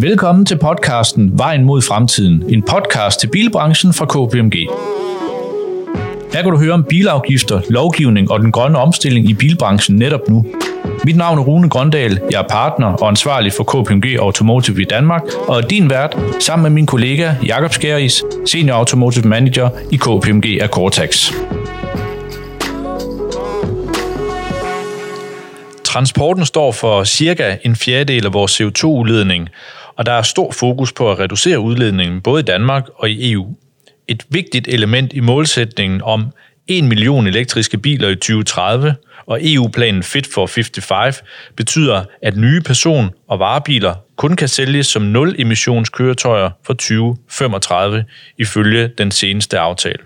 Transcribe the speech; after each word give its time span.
Velkommen 0.00 0.46
til 0.46 0.58
podcasten 0.58 1.38
Vejen 1.38 1.64
mod 1.64 1.82
fremtiden, 1.82 2.44
en 2.48 2.62
podcast 2.62 3.20
til 3.20 3.26
bilbranchen 3.26 3.92
fra 3.92 4.06
KPMG. 4.06 4.54
Her 6.32 6.42
kan 6.42 6.50
du 6.50 6.58
høre 6.58 6.72
om 6.72 6.84
bilafgifter, 6.84 7.60
lovgivning 7.70 8.30
og 8.30 8.40
den 8.40 8.52
grønne 8.52 8.78
omstilling 8.78 9.30
i 9.30 9.34
bilbranchen 9.34 9.96
netop 9.96 10.20
nu. 10.28 10.46
Mit 11.04 11.16
navn 11.16 11.38
er 11.38 11.42
Rune 11.42 11.68
Grøndal, 11.68 12.20
jeg 12.30 12.40
er 12.40 12.48
partner 12.48 12.86
og 12.86 13.08
ansvarlig 13.08 13.52
for 13.52 13.64
KPMG 13.64 14.16
Automotive 14.18 14.82
i 14.82 14.84
Danmark, 14.84 15.22
og 15.48 15.56
er 15.56 15.66
din 15.66 15.90
vært 15.90 16.16
sammen 16.40 16.62
med 16.62 16.70
min 16.70 16.86
kollega 16.86 17.34
Jakob 17.46 17.72
Skæris, 17.72 18.22
Senior 18.46 18.76
Automotive 18.76 19.28
Manager 19.28 19.70
i 19.92 19.96
KPMG 19.96 20.58
af 20.60 20.68
Cortex. 20.68 21.32
Transporten 25.84 26.46
står 26.46 26.72
for 26.72 27.04
cirka 27.04 27.56
en 27.62 27.76
fjerdedel 27.76 28.26
af 28.26 28.32
vores 28.32 28.60
CO2-udledning, 28.60 29.48
og 29.96 30.06
der 30.06 30.12
er 30.12 30.22
stor 30.22 30.52
fokus 30.52 30.92
på 30.92 31.10
at 31.10 31.18
reducere 31.18 31.60
udledningen 31.60 32.20
både 32.20 32.40
i 32.40 32.44
Danmark 32.44 32.84
og 32.94 33.10
i 33.10 33.32
EU. 33.32 33.56
Et 34.08 34.26
vigtigt 34.28 34.68
element 34.68 35.12
i 35.12 35.20
målsætningen 35.20 36.02
om 36.02 36.26
1 36.68 36.84
million 36.84 37.26
elektriske 37.26 37.78
biler 37.78 38.08
i 38.08 38.14
2030 38.14 38.94
og 39.26 39.38
EU-planen 39.42 40.02
Fit 40.02 40.26
for 40.34 40.46
55 40.46 41.24
betyder, 41.56 42.04
at 42.22 42.36
nye 42.36 42.60
person- 42.60 43.10
og 43.28 43.38
varebiler 43.38 43.94
kun 44.16 44.36
kan 44.36 44.48
sælges 44.48 44.86
som 44.86 45.02
nul-emissionskøretøjer 45.02 46.50
for 46.66 46.72
2035 46.72 48.04
ifølge 48.38 48.88
den 48.88 49.10
seneste 49.10 49.58
aftale. 49.58 49.98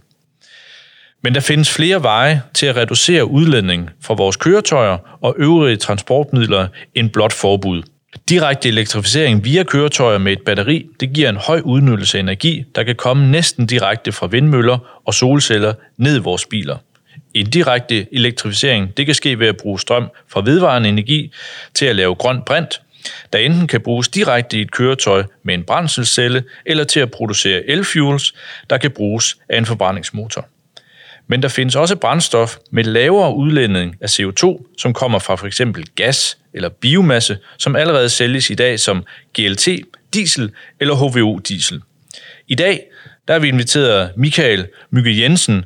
Men 1.23 1.35
der 1.35 1.41
findes 1.41 1.71
flere 1.71 2.03
veje 2.03 2.43
til 2.55 2.67
at 2.67 2.77
reducere 2.77 3.25
udledning 3.25 3.91
fra 4.03 4.15
vores 4.15 4.37
køretøjer 4.37 5.19
og 5.23 5.35
øvrige 5.39 5.77
transportmidler 5.77 6.69
end 6.95 7.11
blot 7.11 7.33
forbud. 7.33 7.83
Direkte 8.29 8.69
elektrificering 8.69 9.45
via 9.45 9.63
køretøjer 9.63 10.19
med 10.19 10.33
et 10.33 10.43
batteri, 10.43 10.87
det 11.01 11.13
giver 11.13 11.29
en 11.29 11.37
høj 11.37 11.61
udnyttelse 11.65 12.19
af 12.19 12.23
energi, 12.23 12.65
der 12.75 12.83
kan 12.83 12.97
komme 12.97 13.31
næsten 13.31 13.67
direkte 13.67 14.13
fra 14.13 14.27
vindmøller 14.27 15.01
og 15.07 15.15
solceller 15.15 15.75
ned 15.97 16.17
i 16.17 16.21
vores 16.21 16.47
biler. 16.47 16.77
En 17.35 17.47
direkte 17.47 18.07
elektrificering, 18.15 18.97
det 18.97 19.07
kan 19.07 19.15
ske 19.15 19.39
ved 19.39 19.47
at 19.47 19.57
bruge 19.57 19.81
strøm 19.81 20.09
fra 20.29 20.43
vedvarende 20.45 20.89
energi 20.89 21.33
til 21.75 21.87
at 21.87 21.97
lave 21.97 22.15
grøn 22.15 22.43
brint, 22.47 22.81
der 23.33 23.39
enten 23.39 23.67
kan 23.67 23.81
bruges 23.81 24.09
direkte 24.09 24.59
i 24.59 24.61
et 24.61 24.71
køretøj 24.71 25.25
med 25.43 25.55
en 25.55 25.65
brændselscelle, 25.65 26.45
eller 26.67 26.85
til 26.85 27.01
at 27.01 27.11
producere 27.11 27.71
elfuels, 27.71 28.35
der 28.71 28.79
kan 28.79 28.91
bruges 28.91 29.37
af 29.49 29.59
en 29.59 29.67
forbrændingsmotor. 29.67 30.49
Men 31.27 31.43
der 31.43 31.49
findes 31.49 31.77
også 31.77 31.97
brændstof 31.97 32.57
med 32.71 32.85
lavere 32.85 33.35
udledning 33.35 33.97
af 34.01 34.21
CO2, 34.21 34.75
som 34.79 34.93
kommer 34.93 35.19
fra 35.19 35.37
for 35.37 35.47
eksempel 35.47 35.87
gas 35.97 36.39
eller 36.55 36.69
biomasse, 36.69 37.39
som 37.59 37.77
allerede 37.77 38.09
sælges 38.09 38.51
i 38.51 38.55
dag 38.55 38.81
som 38.81 39.05
GLT, 39.39 39.69
diesel 40.15 40.53
eller 40.81 40.95
HVO-diesel. 40.95 41.83
I 42.49 42.55
dag 42.55 42.81
der 43.31 43.35
har 43.35 43.41
vi 43.41 43.49
inviteret 43.49 44.11
Michael 44.17 44.67
Mygge 44.91 45.23
Jensen, 45.23 45.65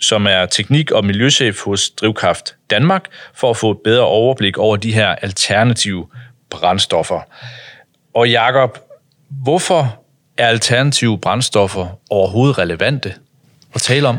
som 0.00 0.26
er 0.26 0.46
teknik- 0.46 0.90
og 0.90 1.04
miljøchef 1.04 1.62
hos 1.64 1.90
Drivkraft 1.90 2.54
Danmark, 2.70 3.04
for 3.34 3.50
at 3.50 3.56
få 3.56 3.70
et 3.70 3.78
bedre 3.84 4.02
overblik 4.02 4.58
over 4.58 4.76
de 4.76 4.94
her 4.94 5.08
alternative 5.08 6.06
brændstoffer. 6.50 7.20
Og 8.14 8.30
Jakob, 8.30 8.78
hvorfor 9.28 10.02
er 10.38 10.46
alternative 10.46 11.18
brændstoffer 11.18 12.00
overhovedet 12.10 12.58
relevante 12.58 13.14
at 13.74 13.80
tale 13.80 14.08
om? 14.08 14.18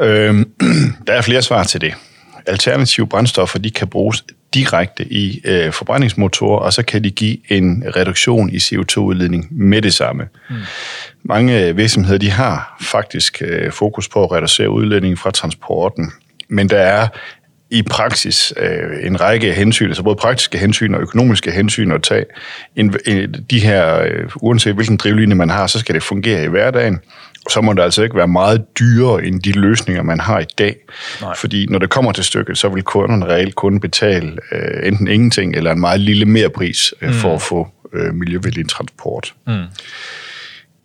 Øhm, 0.00 0.52
der 1.06 1.12
er 1.12 1.22
flere 1.22 1.42
svar 1.42 1.64
til 1.64 1.80
det. 1.80 1.94
Alternative 2.46 3.06
brændstoffer 3.06 3.58
de 3.58 3.70
kan 3.70 3.88
bruges 3.88 4.24
direkte 4.56 5.12
i 5.12 5.40
øh, 5.44 5.72
forbrændingsmotorer, 5.72 6.58
og 6.58 6.72
så 6.72 6.82
kan 6.82 7.04
de 7.04 7.10
give 7.10 7.52
en 7.52 7.84
reduktion 7.96 8.50
i 8.50 8.56
CO2-udledning 8.56 9.48
med 9.50 9.82
det 9.82 9.94
samme. 9.94 10.28
Mm. 10.50 10.56
Mange 11.22 11.76
virksomheder 11.76 12.18
de 12.18 12.30
har 12.30 12.76
faktisk 12.80 13.42
øh, 13.44 13.72
fokus 13.72 14.08
på 14.08 14.24
at 14.24 14.32
reducere 14.32 14.70
udledningen 14.70 15.16
fra 15.16 15.30
transporten, 15.30 16.12
men 16.48 16.68
der 16.68 16.78
er 16.78 17.08
i 17.70 17.82
praksis 17.82 18.52
øh, 18.56 19.06
en 19.06 19.20
række 19.20 19.52
hensyn, 19.52 19.86
altså 19.86 20.02
både 20.02 20.16
praktiske 20.16 20.58
hensyn 20.58 20.94
og 20.94 21.00
økonomiske 21.00 21.50
hensyn 21.50 21.90
at 21.92 22.02
tage. 22.02 22.24
En, 22.76 22.94
en, 23.06 23.34
de 23.50 23.60
her, 23.60 24.00
øh, 24.00 24.30
uanset 24.36 24.74
hvilken 24.74 24.96
drivlinje 24.96 25.34
man 25.34 25.50
har, 25.50 25.66
så 25.66 25.78
skal 25.78 25.94
det 25.94 26.02
fungere 26.02 26.44
i 26.44 26.48
hverdagen 26.48 27.00
så 27.50 27.60
må 27.60 27.72
det 27.72 27.82
altså 27.82 28.02
ikke 28.02 28.16
være 28.16 28.28
meget 28.28 28.64
dyrere 28.78 29.24
end 29.24 29.40
de 29.40 29.52
løsninger, 29.52 30.02
man 30.02 30.20
har 30.20 30.40
i 30.40 30.46
dag. 30.58 30.76
Nej. 31.20 31.34
Fordi 31.36 31.66
når 31.66 31.78
det 31.78 31.90
kommer 31.90 32.12
til 32.12 32.24
stykket, 32.24 32.58
så 32.58 32.68
vil 32.68 32.82
kunderne 32.82 33.26
reelt 33.26 33.54
kun 33.54 33.80
betale 33.80 34.38
øh, 34.52 34.88
enten 34.88 35.08
ingenting 35.08 35.56
eller 35.56 35.72
en 35.72 35.80
meget 35.80 36.00
lille 36.00 36.24
merpris 36.24 36.94
øh, 37.02 37.08
mm. 37.08 37.14
for 37.14 37.34
at 37.34 37.42
få 37.42 37.68
øh, 37.92 38.14
miljøvenlig 38.14 38.68
transport. 38.68 39.34
Mm. 39.46 39.62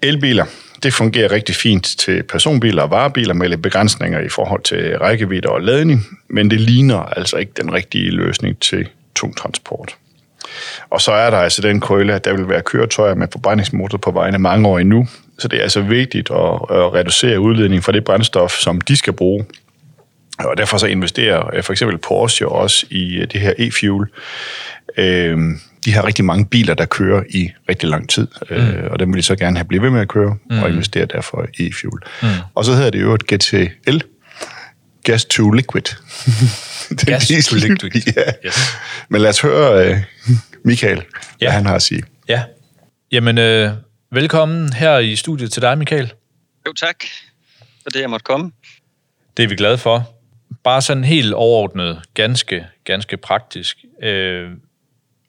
Elbiler, 0.01 0.45
det 0.83 0.93
fungerer 0.93 1.31
rigtig 1.31 1.55
fint 1.55 1.83
til 1.83 2.23
personbiler 2.23 2.83
og 2.83 2.91
varebiler 2.91 3.33
med 3.33 3.49
lidt 3.49 3.61
begrænsninger 3.61 4.19
i 4.19 4.29
forhold 4.29 4.63
til 4.63 4.97
rækkevidde 4.97 5.49
og 5.49 5.61
ladning, 5.61 6.05
men 6.29 6.51
det 6.51 6.61
ligner 6.61 6.99
altså 6.99 7.37
ikke 7.37 7.51
den 7.57 7.73
rigtige 7.73 8.11
løsning 8.11 8.59
til 8.59 8.87
tung 9.15 9.37
transport. 9.37 9.95
Og 10.89 11.01
så 11.01 11.11
er 11.11 11.29
der 11.29 11.37
altså 11.37 11.61
den 11.61 11.79
krølle, 11.79 12.13
at 12.13 12.25
der 12.25 12.33
vil 12.33 12.49
være 12.49 12.61
køretøjer 12.61 13.15
med 13.15 13.27
forbrændingsmotor 13.31 13.97
på 13.97 14.11
vejene 14.11 14.39
mange 14.39 14.67
år 14.67 14.79
endnu, 14.79 15.07
så 15.39 15.47
det 15.47 15.59
er 15.59 15.63
altså 15.63 15.81
vigtigt 15.81 16.31
at, 16.31 16.77
at 16.77 16.93
reducere 16.93 17.39
udledningen 17.39 17.83
fra 17.83 17.91
det 17.91 18.03
brændstof, 18.03 18.51
som 18.51 18.81
de 18.81 18.95
skal 18.97 19.13
bruge. 19.13 19.45
Og 20.39 20.57
derfor 20.57 20.77
så 20.77 20.87
investerer 20.87 21.55
øh, 21.55 21.63
for 21.63 21.73
eksempel 21.73 21.97
Porsche 21.97 22.47
også 22.47 22.85
i 22.89 23.15
øh, 23.15 23.27
det 23.31 23.41
her 23.41 23.53
e-fuel. 23.57 24.05
Øhm, 24.97 25.59
de 25.85 25.93
har 25.93 26.07
rigtig 26.07 26.25
mange 26.25 26.45
biler, 26.45 26.73
der 26.73 26.85
kører 26.85 27.23
i 27.29 27.49
rigtig 27.69 27.89
lang 27.89 28.09
tid, 28.09 28.27
øh, 28.49 28.67
mm. 28.67 28.87
og 28.91 28.99
dem 28.99 29.13
vil 29.13 29.17
de 29.17 29.23
så 29.23 29.35
gerne 29.35 29.57
have 29.57 29.65
blivet 29.65 29.83
ved 29.83 29.89
med 29.89 30.01
at 30.01 30.07
køre, 30.07 30.35
mm. 30.49 30.63
og 30.63 30.69
investere 30.69 31.05
derfor 31.05 31.45
i 31.59 31.67
e-fuel. 31.67 31.99
Mm. 32.21 32.27
Og 32.55 32.65
så 32.65 32.73
hedder 32.73 32.89
det 32.89 33.01
jo 33.01 33.13
et 33.13 33.27
GTL, 33.27 33.97
Gas 35.03 35.25
to 35.25 35.51
Liquid. 35.51 35.83
Gas 37.05 37.27
to 37.27 37.55
Liquid. 37.55 38.03
ja. 38.17 38.31
yes. 38.45 38.55
Men 39.09 39.21
lad 39.21 39.29
os 39.29 39.41
høre 39.41 39.91
uh, 39.91 39.97
Michael, 40.63 40.97
ja. 40.97 41.45
hvad 41.45 41.51
han 41.51 41.65
har 41.65 41.75
at 41.75 41.81
sige. 41.81 42.03
Ja, 42.27 42.43
jamen... 43.11 43.37
Øh 43.37 43.71
Velkommen 44.13 44.73
her 44.73 44.97
i 44.97 45.15
studiet 45.15 45.51
til 45.51 45.61
dig, 45.61 45.77
Michael. 45.77 46.13
Jo, 46.67 46.73
tak 46.73 47.03
for 47.83 47.89
det, 47.89 48.01
jeg 48.01 48.09
måtte 48.09 48.23
komme. 48.23 48.51
Det 49.37 49.43
er 49.43 49.47
vi 49.47 49.55
glade 49.55 49.77
for. 49.77 50.13
Bare 50.63 50.81
sådan 50.81 51.03
helt 51.03 51.33
overordnet, 51.33 52.01
ganske, 52.13 52.67
ganske 52.83 53.17
praktisk. 53.17 53.85
Øh, 54.03 54.51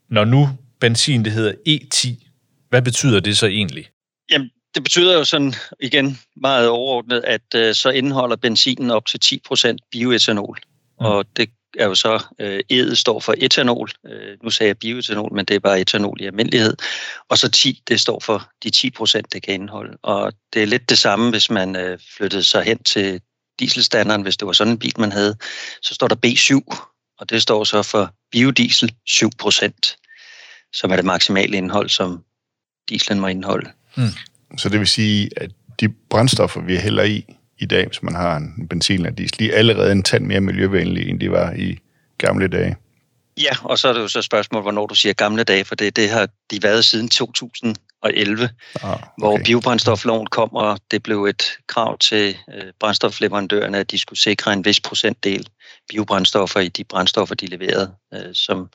når 0.08 0.24
nu 0.24 0.48
benzin, 0.80 1.24
det 1.24 1.32
hedder 1.32 1.52
E10, 1.68 2.28
hvad 2.68 2.82
betyder 2.82 3.20
det 3.20 3.36
så 3.36 3.46
egentlig? 3.46 3.88
Jamen, 4.30 4.50
det 4.74 4.82
betyder 4.82 5.14
jo 5.14 5.24
sådan, 5.24 5.54
igen 5.80 6.18
meget 6.36 6.68
overordnet, 6.68 7.24
at 7.24 7.54
øh, 7.54 7.74
så 7.74 7.90
indeholder 7.90 8.36
benzinen 8.36 8.90
op 8.90 9.06
til 9.06 9.42
10% 9.52 9.76
bioetanol. 9.90 10.58
Mm. 11.00 11.06
Og 11.06 11.24
det 11.36 11.50
er 11.78 11.86
jo 11.86 11.94
så, 11.94 12.24
øh, 12.38 12.60
E'et 12.72 12.94
står 12.94 13.20
for 13.20 13.34
etanol. 13.38 13.90
Øh, 14.06 14.36
nu 14.42 14.50
sagde 14.50 14.68
jeg 14.68 14.78
bioetanol, 14.78 15.34
men 15.34 15.44
det 15.44 15.56
er 15.56 15.60
bare 15.60 15.80
etanol 15.80 16.20
i 16.20 16.26
almindelighed. 16.26 16.76
Og 17.28 17.38
så 17.38 17.50
10, 17.50 17.82
det 17.88 18.00
står 18.00 18.20
for 18.20 18.48
de 18.62 18.70
10 18.70 18.90
procent, 18.90 19.32
det 19.32 19.42
kan 19.42 19.54
indeholde. 19.54 19.98
Og 20.02 20.32
det 20.52 20.62
er 20.62 20.66
lidt 20.66 20.88
det 20.88 20.98
samme, 20.98 21.30
hvis 21.30 21.50
man 21.50 21.76
øh, 21.76 21.98
flyttede 22.16 22.42
sig 22.42 22.62
hen 22.62 22.82
til 22.82 23.20
dieselstandarden, 23.60 24.22
hvis 24.22 24.36
det 24.36 24.46
var 24.46 24.52
sådan 24.52 24.72
en 24.72 24.78
bil, 24.78 24.94
man 24.98 25.12
havde. 25.12 25.36
Så 25.82 25.94
står 25.94 26.08
der 26.08 26.16
B7, 26.26 26.76
og 27.18 27.30
det 27.30 27.42
står 27.42 27.64
så 27.64 27.82
for 27.82 28.14
biodiesel 28.30 28.94
7 29.06 29.30
procent, 29.38 29.96
som 30.72 30.90
er 30.90 30.96
det 30.96 31.04
maksimale 31.04 31.56
indhold, 31.56 31.88
som 31.88 32.24
dieselen 32.88 33.20
må 33.20 33.26
indeholde. 33.26 33.70
Mm. 33.96 34.08
Så 34.56 34.68
det 34.68 34.78
vil 34.78 34.86
sige, 34.86 35.30
at 35.36 35.50
de 35.80 35.88
brændstoffer, 35.88 36.60
vi 36.60 36.76
hælder 36.76 37.02
i, 37.02 37.36
i 37.58 37.66
dag, 37.66 37.86
hvis 37.86 38.02
man 38.02 38.14
har 38.14 38.36
en 38.36 38.68
benzin 38.70 38.96
eller 38.96 39.10
diesel, 39.10 39.38
de 39.38 39.52
er 39.52 39.58
allerede 39.58 39.92
en 39.92 40.02
tand 40.02 40.26
mere 40.26 40.40
miljøvenlige, 40.40 41.08
end 41.08 41.20
de 41.20 41.30
var 41.30 41.52
i 41.52 41.78
gamle 42.18 42.48
dage. 42.48 42.76
Ja, 43.40 43.50
og 43.62 43.78
så 43.78 43.88
er 43.88 43.92
det 43.92 44.00
jo 44.00 44.08
så 44.08 44.22
spørgsmål, 44.22 44.62
hvornår 44.62 44.86
du 44.86 44.94
siger 44.94 45.12
gamle 45.12 45.44
dage, 45.44 45.64
for 45.64 45.74
det, 45.74 45.96
det 45.96 46.10
har 46.10 46.28
de 46.50 46.62
været 46.62 46.84
siden 46.84 47.08
2011, 47.08 48.50
ah, 48.82 48.92
okay. 48.92 49.06
hvor 49.18 49.40
biobrændstofloven 49.44 50.26
kom, 50.26 50.52
og 50.52 50.80
det 50.90 51.02
blev 51.02 51.24
et 51.24 51.42
krav 51.66 51.98
til 51.98 52.36
øh, 52.54 52.72
brændstofleverandørerne, 52.80 53.78
at 53.78 53.90
de 53.90 53.98
skulle 53.98 54.18
sikre 54.20 54.52
en 54.52 54.64
vis 54.64 54.80
procentdel 54.80 55.48
biobrændstoffer 55.88 56.60
i 56.60 56.68
de 56.68 56.84
brændstoffer, 56.84 57.34
de 57.34 57.46
leverede, 57.46 57.94
øh, 58.14 58.34
som 58.34 58.68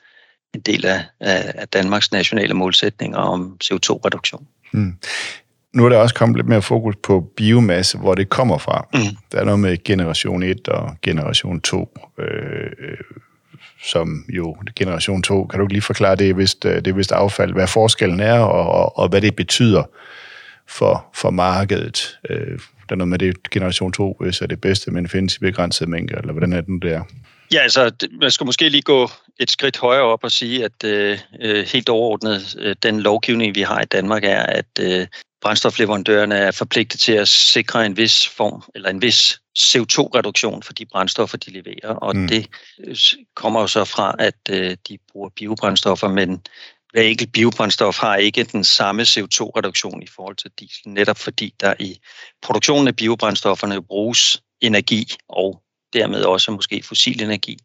en 0.54 0.60
del 0.60 0.86
af, 0.86 1.04
af, 1.20 1.52
af 1.54 1.68
Danmarks 1.68 2.12
nationale 2.12 2.54
målsætninger 2.54 3.18
om 3.18 3.56
CO2-reduktion. 3.64 4.46
Hmm 4.72 4.98
nu 5.74 5.84
er 5.84 5.88
der 5.88 5.96
også 5.96 6.14
kommet 6.14 6.36
lidt 6.36 6.48
mere 6.48 6.62
fokus 6.62 6.94
på 7.02 7.32
biomasse, 7.36 7.98
hvor 7.98 8.14
det 8.14 8.28
kommer 8.28 8.58
fra. 8.58 8.88
Mm. 8.94 9.16
Der 9.32 9.40
er 9.40 9.44
noget 9.44 9.60
med 9.60 9.84
generation 9.84 10.42
1 10.42 10.68
og 10.68 10.96
generation 11.02 11.60
2, 11.60 11.98
øh, 12.18 12.70
som 13.84 14.24
jo 14.28 14.56
generation 14.76 15.22
2, 15.22 15.44
kan 15.44 15.58
du 15.58 15.64
ikke 15.64 15.72
lige 15.72 15.82
forklare 15.82 16.16
det, 16.16 16.34
hvis 16.34 16.54
det 16.54 16.86
er 16.86 16.92
vist 16.92 17.12
affald, 17.12 17.52
hvad 17.52 17.66
forskellen 17.66 18.20
er, 18.20 18.38
og, 18.40 18.70
og, 18.70 18.98
og 18.98 19.08
hvad 19.08 19.20
det 19.20 19.36
betyder 19.36 19.82
for, 20.68 21.06
for 21.14 21.30
markedet. 21.30 22.18
Øh, 22.30 22.58
der 22.88 22.94
er 22.94 22.96
noget 22.96 23.08
med 23.08 23.18
det, 23.18 23.50
generation 23.50 23.92
2 23.92 24.16
hvis 24.20 24.40
er 24.40 24.46
det 24.46 24.60
bedste, 24.60 24.90
men 24.90 25.08
findes 25.08 25.36
i 25.36 25.40
begrænset 25.40 25.88
mængde, 25.88 26.14
eller 26.16 26.32
hvordan 26.32 26.52
er 26.52 26.60
det 26.60 26.68
nu, 26.68 26.76
det 26.76 26.92
er? 26.92 27.02
Ja, 27.52 27.58
altså, 27.58 27.90
man 28.20 28.30
skal 28.30 28.46
måske 28.46 28.68
lige 28.68 28.82
gå 28.82 29.10
et 29.40 29.50
skridt 29.50 29.78
højere 29.78 30.02
op 30.02 30.24
og 30.24 30.30
sige, 30.30 30.64
at 30.64 30.84
øh, 30.84 31.18
øh, 31.40 31.66
helt 31.72 31.88
overordnet 31.88 32.56
øh, 32.58 32.76
den 32.82 33.00
lovgivning, 33.00 33.54
vi 33.54 33.62
har 33.62 33.80
i 33.80 33.84
Danmark, 33.84 34.24
er, 34.24 34.42
at 34.42 34.66
øh, 34.80 35.06
brændstofleverandørerne 35.40 36.34
er 36.34 36.50
forpligtet 36.50 37.00
til 37.00 37.12
at 37.12 37.28
sikre 37.28 37.86
en 37.86 37.96
vis 37.96 38.28
form 38.28 38.62
eller 38.74 38.90
en 38.90 39.02
vis 39.02 39.40
CO2-reduktion 39.58 40.62
for 40.62 40.72
de 40.72 40.86
brændstoffer, 40.86 41.36
de 41.36 41.50
leverer. 41.50 41.94
Og 41.94 42.16
mm. 42.16 42.28
det 42.28 42.46
øh, 42.84 42.96
kommer 43.34 43.60
jo 43.60 43.66
så 43.66 43.84
fra, 43.84 44.14
at 44.18 44.38
øh, 44.50 44.76
de 44.88 44.98
bruger 45.12 45.28
biobrændstoffer, 45.36 46.08
men 46.08 46.42
hver 46.92 47.02
enkelt 47.02 47.32
biobrændstof 47.32 47.98
har 47.98 48.16
ikke 48.16 48.44
den 48.44 48.64
samme 48.64 49.02
CO2-reduktion 49.02 50.02
i 50.02 50.06
forhold 50.06 50.36
til 50.36 50.50
diesel, 50.60 50.88
netop 50.88 51.18
fordi 51.18 51.54
der 51.60 51.74
i 51.78 51.98
produktionen 52.42 52.88
af 52.88 52.96
biobrændstofferne 52.96 53.82
bruges 53.82 54.42
energi 54.60 55.06
og 55.28 55.62
dermed 55.92 56.22
også 56.22 56.50
måske 56.50 56.82
fossil 56.82 57.22
energi, 57.22 57.58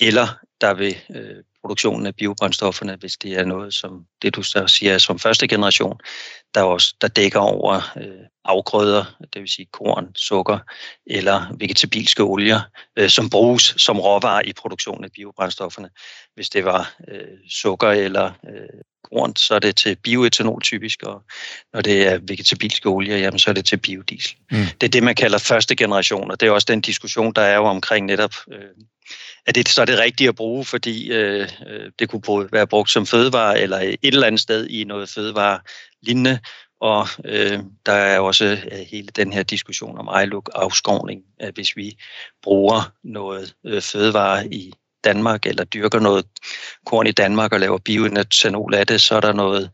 eller 0.00 0.28
der 0.60 0.74
vil 0.74 0.96
øh, 1.14 1.36
produktionen 1.62 2.06
af 2.06 2.14
biobrændstofferne, 2.16 2.96
hvis 2.96 3.16
det 3.16 3.32
er 3.32 3.44
noget, 3.44 3.74
som 3.74 4.04
det 4.22 4.36
du 4.36 4.42
så 4.42 4.66
siger 4.66 4.98
som 4.98 5.18
første 5.18 5.48
generation, 5.48 5.98
der 6.54 6.62
også 6.62 6.94
der 7.00 7.08
dækker 7.08 7.40
over 7.40 7.80
øh, 7.96 8.24
afgrøder, 8.44 9.04
det 9.32 9.40
vil 9.40 9.48
sige 9.48 9.66
korn, 9.72 10.14
sukker 10.14 10.58
eller 11.06 11.56
vegetabilske 11.58 12.22
olier, 12.22 12.60
øh, 12.98 13.08
som 13.08 13.30
bruges 13.30 13.74
som 13.76 14.00
råvarer 14.00 14.42
i 14.42 14.52
produktionen 14.52 15.04
af 15.04 15.12
biobrændstofferne. 15.12 15.90
Hvis 16.34 16.50
det 16.50 16.64
var 16.64 16.94
øh, 17.08 17.38
sukker 17.50 17.90
eller 17.90 18.32
øh, 18.48 18.80
korn, 19.12 19.36
så 19.36 19.54
er 19.54 19.58
det 19.58 19.76
til 19.76 19.96
bioetanol 19.96 20.62
typisk, 20.62 21.02
og 21.02 21.22
når 21.72 21.80
det 21.80 22.06
er 22.06 22.18
vegetabilske 22.28 22.88
olier, 22.88 23.16
jamen, 23.16 23.38
så 23.38 23.50
er 23.50 23.54
det 23.54 23.64
til 23.64 23.76
biodiesel. 23.76 24.36
Mm. 24.50 24.58
Det 24.80 24.86
er 24.86 24.90
det, 24.90 25.02
man 25.02 25.14
kalder 25.14 25.38
første 25.38 25.76
generation, 25.76 26.30
og 26.30 26.40
det 26.40 26.46
er 26.46 26.50
også 26.50 26.66
den 26.68 26.80
diskussion, 26.80 27.32
der 27.32 27.42
er 27.42 27.56
jo 27.56 27.64
omkring 27.64 28.06
netop 28.06 28.34
øh, 28.52 28.84
er 29.46 29.52
det 29.52 29.68
så 29.68 29.84
det 29.84 29.98
rigtige 29.98 30.28
at 30.28 30.34
bruge, 30.34 30.64
fordi 30.64 31.12
øh, 31.12 31.48
øh 31.66 31.90
det 31.98 32.08
kunne 32.08 32.48
være 32.52 32.66
brugt 32.66 32.90
som 32.90 33.06
fødevare 33.06 33.60
eller 33.60 33.78
et 33.78 33.98
eller 34.02 34.26
andet 34.26 34.40
sted 34.40 34.66
i 34.66 34.84
noget 34.84 35.08
fødevare 35.08 35.60
lignende. 36.02 36.38
Og 36.80 37.08
øh, 37.24 37.58
der 37.86 37.92
er 37.92 38.18
også 38.18 38.44
øh, 38.44 38.78
hele 38.90 39.08
den 39.16 39.32
her 39.32 39.42
diskussion 39.42 39.98
om 39.98 40.08
ejluk 40.08 40.50
afskovning, 40.54 41.22
at 41.40 41.54
hvis 41.54 41.76
vi 41.76 41.96
bruger 42.42 42.92
noget 43.04 43.54
øh, 43.66 43.82
fødevare 43.82 44.54
i 44.54 44.72
Danmark, 45.04 45.46
eller 45.46 45.64
dyrker 45.64 46.00
noget 46.00 46.26
korn 46.86 47.06
i 47.06 47.12
Danmark 47.12 47.52
og 47.52 47.60
laver 47.60 47.78
bioetanol 47.78 48.74
af 48.74 48.86
det, 48.86 49.00
så 49.00 49.14
er 49.14 49.20
der 49.20 49.32
noget 49.32 49.70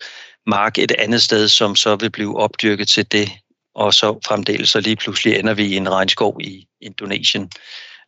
mark 0.46 0.78
et 0.78 0.92
andet 0.98 1.22
sted, 1.22 1.48
som 1.48 1.76
så 1.76 1.96
vil 1.96 2.10
blive 2.10 2.38
opdyrket 2.38 2.88
til 2.88 3.12
det, 3.12 3.30
og 3.74 3.94
så 3.94 4.20
fremdeles 4.26 4.68
så 4.68 4.80
lige 4.80 4.96
pludselig 4.96 5.36
ender 5.38 5.54
vi 5.54 5.64
i 5.64 5.76
en 5.76 5.90
regnskov 5.90 6.40
i 6.40 6.66
Indonesien. 6.80 7.50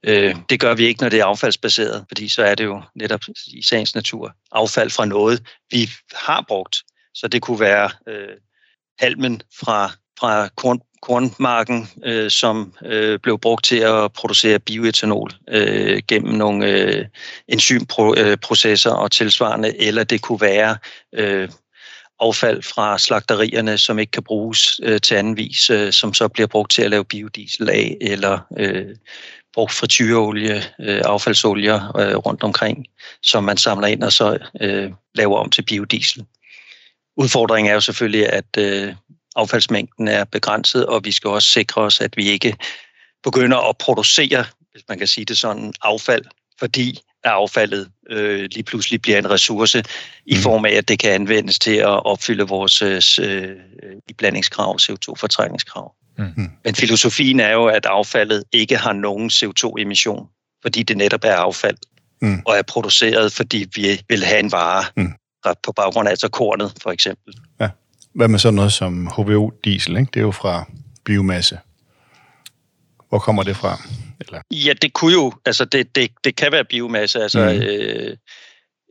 Øh, 0.07 0.37
det 0.49 0.61
gør 0.61 0.75
vi 0.75 0.87
ikke, 0.87 1.03
når 1.03 1.09
det 1.09 1.21
er 1.21 1.25
affaldsbaseret, 1.25 2.05
fordi 2.09 2.29
så 2.29 2.43
er 2.43 2.55
det 2.55 2.65
jo 2.65 2.83
netop 2.95 3.21
i 3.47 3.63
sagens 3.63 3.95
natur 3.95 4.33
affald 4.53 4.91
fra 4.91 5.05
noget, 5.05 5.43
vi 5.71 5.91
har 6.15 6.45
brugt. 6.49 6.77
Så 7.15 7.29
det 7.29 7.43
kunne 7.43 7.61
være 7.61 7.91
øh, 8.09 8.37
halmen 8.99 9.43
fra, 9.61 9.93
fra 10.21 10.49
korn, 10.57 10.81
kornmarken, 11.03 11.89
øh, 12.05 12.31
som 12.31 12.73
øh, 12.85 13.19
blev 13.19 13.39
brugt 13.39 13.65
til 13.65 13.77
at 13.77 14.13
producere 14.13 14.59
bioetanol 14.59 15.31
øh, 15.49 16.03
gennem 16.09 16.35
nogle 16.35 16.67
øh, 16.67 17.05
enzymprocesser 17.49 18.91
og 18.91 19.11
tilsvarende, 19.11 19.83
eller 19.83 20.05
det 20.05 20.23
kunne 20.23 20.41
være 20.41 20.77
øh, 21.15 21.49
affald 22.21 22.63
fra 22.63 22.99
slagterierne, 22.99 23.79
som 23.79 23.99
ikke 23.99 24.11
kan 24.11 24.23
bruges 24.23 24.81
øh, 24.83 25.01
til 25.01 25.15
anden 25.15 25.37
vis, 25.37 25.71
øh, 25.71 25.93
som 25.93 26.15
så 26.15 26.29
bliver 26.29 26.47
brugt 26.47 26.73
til 26.73 26.83
at 26.83 26.91
lave 26.91 27.05
biodiesel 27.05 27.71
af, 27.71 27.97
eller 28.01 28.39
øh, 28.59 28.87
brugt 29.55 29.73
frityreolie, 29.73 30.63
øh, 30.81 31.03
affaldsolier 31.05 31.97
øh, 31.99 32.17
rundt 32.17 32.43
omkring, 32.43 32.87
som 33.23 33.45
man 33.45 33.57
samler 33.57 33.87
ind 33.87 34.03
og 34.03 34.13
så 34.13 34.39
øh, 34.61 34.91
laver 35.15 35.39
om 35.39 35.51
til 35.51 35.63
biodiesel. 35.63 36.25
Udfordringen 37.17 37.71
er 37.71 37.75
jo 37.75 37.81
selvfølgelig, 37.81 38.33
at 38.33 38.57
øh, 38.59 38.95
affaldsmængden 39.37 40.09
er 40.09 40.25
begrænset, 40.25 40.87
og 40.87 41.05
vi 41.05 41.13
skal 41.13 41.31
også 41.31 41.49
sikre 41.49 41.83
os, 41.83 42.01
at 42.01 42.17
vi 42.17 42.31
ikke 42.31 42.57
begynder 43.25 43.69
at 43.69 43.79
producere, 43.79 44.45
hvis 44.73 44.83
man 44.89 44.99
kan 44.99 45.07
sige 45.07 45.25
det 45.25 45.39
sådan, 45.39 45.73
affald, 45.83 46.25
fordi 46.59 46.99
affaldet 47.25 47.89
øh, 48.11 48.49
lige 48.53 48.63
pludselig 48.63 49.03
bliver 49.03 49.19
en 49.19 49.31
ressource 49.31 49.83
i 50.27 50.35
mm. 50.35 50.41
form 50.41 50.65
af, 50.65 50.71
at 50.71 50.89
det 50.89 50.99
kan 50.99 51.13
anvendes 51.13 51.59
til 51.59 51.77
at 51.77 52.07
opfylde 52.07 52.49
vores 52.49 52.83
øh, 53.19 53.57
iblandingskrav, 54.09 54.79
CO2-fortrængningskrav. 54.81 55.95
Mm. 56.19 56.51
Men 56.65 56.75
filosofien 56.75 57.41
er 57.41 57.51
jo, 57.51 57.67
at 57.67 57.87
affaldet 57.87 58.45
ikke 58.53 58.77
har 58.77 58.93
nogen 58.93 59.31
CO2-emission, 59.31 60.27
fordi 60.63 60.83
det 60.83 60.97
netop 60.97 61.25
er 61.25 61.35
affald, 61.35 61.77
mm. 62.23 62.43
og 62.47 62.57
er 62.57 62.63
produceret, 62.63 63.33
fordi 63.33 63.67
vi 63.75 64.01
vil 64.09 64.25
have 64.25 64.41
en 64.41 64.53
vare 64.53 64.85
mm. 64.97 65.13
på 65.63 65.73
baggrund 65.73 66.09
af 66.09 66.11
altså 66.11 66.29
kornet, 66.29 66.73
for 66.83 66.91
eksempel. 66.91 67.35
Ja. 67.61 67.69
Hvad 68.17 68.29
med 68.29 68.39
sådan 68.39 68.55
noget 68.55 68.73
som 68.73 69.07
HVO-diesel? 69.07 69.97
Ikke? 69.97 70.11
Det 70.15 70.21
er 70.21 70.25
jo 70.25 70.31
fra 70.31 70.65
biomasse. 71.05 71.59
Hvor 73.09 73.19
kommer 73.19 73.43
det 73.43 73.57
fra? 73.57 73.83
Eller? 74.21 74.41
Ja, 74.51 74.73
det 74.83 74.93
kunne 74.93 75.13
jo, 75.13 75.33
altså 75.47 75.65
det, 75.65 75.97
det, 75.97 76.11
det 76.25 76.37
kan 76.37 76.53
være 76.53 76.65
biomasse. 76.65 77.23
Altså, 77.23 77.39
mm. 77.39 77.63
øh, 77.63 78.17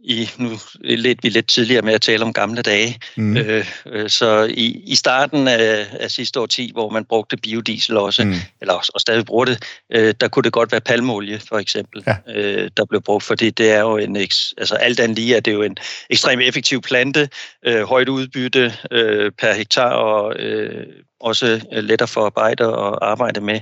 i, 0.06 0.30
nu 0.38 0.50
lidt 0.82 1.24
vi 1.24 1.30
lidt 1.30 1.48
tidligere 1.48 1.82
med 1.82 1.94
at 1.94 2.02
tale 2.02 2.24
om 2.24 2.34
gamle 2.34 2.62
dage. 2.62 3.00
Mm. 3.18 3.38
Øh, 3.38 3.66
øh, 3.86 4.10
så 4.10 4.52
i, 4.54 4.82
i 4.86 4.96
starten 4.96 5.48
af, 5.48 5.88
af 6.00 6.12
sidste 6.12 6.40
år 6.40 6.46
10, 6.46 6.72
hvor 6.74 6.90
man 6.90 7.06
brugte 7.06 7.38
biodiesel 7.38 7.98
også, 7.98 8.24
mm. 8.24 8.34
eller 8.62 8.74
og 8.94 9.02
stadig 9.02 9.26
bruger 9.26 9.46
det, 9.46 9.64
øh, 9.92 10.14
der 10.20 10.28
kunne 10.28 10.44
det 10.44 10.54
godt 10.54 10.72
være 10.72 10.82
palmolie 10.82 11.40
for 11.50 11.58
eksempel, 11.58 12.04
ja. 12.08 12.16
øh, 12.36 12.70
der 12.78 12.86
blev 12.86 13.02
brugt, 13.02 13.24
fordi 13.24 13.50
det 13.50 13.72
er 13.72 13.80
jo 13.80 13.98
en, 13.98 14.18
altså 14.58 14.76
alt 14.76 15.00
andet 15.00 15.18
lige 15.18 15.36
er 15.36 15.40
det 15.40 15.54
jo 15.54 15.62
en 15.62 15.78
ekstremt 16.10 16.42
effektiv 16.42 16.82
plante, 16.82 17.30
øh, 17.66 17.84
højt 17.84 18.10
udbytte 18.10 18.74
øh, 18.92 19.32
per 19.32 19.54
hektar 19.54 19.90
og 19.90 20.36
øh, 20.40 20.86
også 21.20 21.62
lettere 21.72 22.08
for 22.08 22.26
arbejde 22.26 22.76
og 22.76 23.12
arbejde 23.12 23.42
med. 23.42 23.60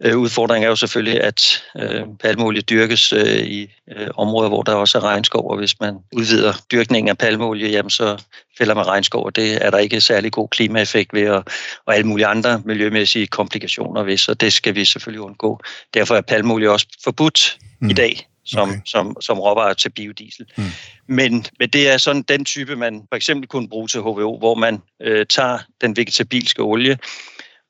Øh, 0.00 0.18
udfordringen 0.18 0.64
er 0.64 0.68
jo 0.68 0.76
selvfølgelig, 0.76 1.20
at 1.20 1.62
øh, 1.78 2.02
palmolie 2.20 2.62
dyrkes 2.62 3.12
øh, 3.12 3.36
i 3.36 3.70
øh, 3.96 4.08
områder, 4.14 4.48
hvor 4.48 4.62
der 4.62 4.74
også 4.74 4.98
er 4.98 5.04
regnskov, 5.04 5.50
og 5.50 5.56
hvis 5.56 5.80
man 5.80 5.94
udvider 6.12 6.52
dyrkningen 6.72 7.08
af 7.08 7.18
palmolie, 7.18 7.70
jamen 7.70 7.90
så 7.90 8.22
fælder 8.58 8.74
man 8.74 8.86
regnskov, 8.86 9.24
og 9.24 9.36
det 9.36 9.64
er 9.66 9.70
der 9.70 9.78
ikke 9.78 10.00
særlig 10.00 10.32
god 10.32 10.48
klimaeffekt 10.48 11.12
ved, 11.12 11.28
og, 11.28 11.44
og 11.86 11.94
alle 11.94 12.06
mulige 12.06 12.26
andre 12.26 12.62
miljømæssige 12.64 13.26
komplikationer 13.26 14.02
ved, 14.02 14.16
så 14.16 14.34
det 14.34 14.52
skal 14.52 14.74
vi 14.74 14.84
selvfølgelig 14.84 15.20
undgå. 15.20 15.60
Derfor 15.94 16.14
er 16.14 16.20
palmolie 16.20 16.70
også 16.70 16.86
forbudt 17.04 17.58
mm. 17.80 17.90
i 17.90 17.92
dag 17.92 18.28
som, 18.44 18.68
okay. 18.68 18.80
som, 18.86 19.16
som 19.20 19.38
råvarer 19.38 19.74
til 19.74 19.90
biodiesel. 19.90 20.46
Mm. 20.56 20.64
Men, 21.06 21.46
men 21.58 21.68
det 21.68 21.88
er 21.88 21.98
sådan 21.98 22.22
den 22.22 22.44
type, 22.44 22.76
man 22.76 23.02
for 23.08 23.16
eksempel 23.16 23.48
kunne 23.48 23.68
bruge 23.68 23.88
til 23.88 24.00
HVO, 24.00 24.38
hvor 24.38 24.54
man 24.54 24.82
øh, 25.02 25.26
tager 25.26 25.58
den 25.80 25.96
vegetabilske 25.96 26.62
olie, 26.62 26.98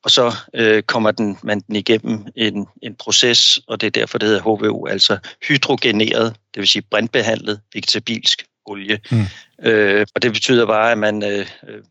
og 0.05 0.11
så 0.11 0.35
øh, 0.53 0.83
kommer 0.83 1.11
den, 1.11 1.37
man 1.43 1.59
den 1.59 1.75
igennem 1.75 2.25
en, 2.35 2.67
en 2.81 2.95
proces, 2.95 3.59
og 3.67 3.81
det 3.81 3.87
er 3.87 3.91
derfor, 3.91 4.17
det 4.17 4.27
hedder 4.27 4.41
HVO, 4.41 4.85
altså 4.85 5.17
hydrogeneret, 5.47 6.35
det 6.53 6.59
vil 6.59 6.67
sige 6.67 6.81
brintbehandlet 6.81 7.61
vegetabilsk 7.73 8.45
olie. 8.65 8.99
Mm. 9.11 9.25
Øh, 9.63 10.05
og 10.15 10.21
det 10.21 10.33
betyder 10.33 10.65
bare, 10.65 10.91
at 10.91 10.97
man 10.97 11.23
øh, 11.23 11.45
øh, 11.67 11.81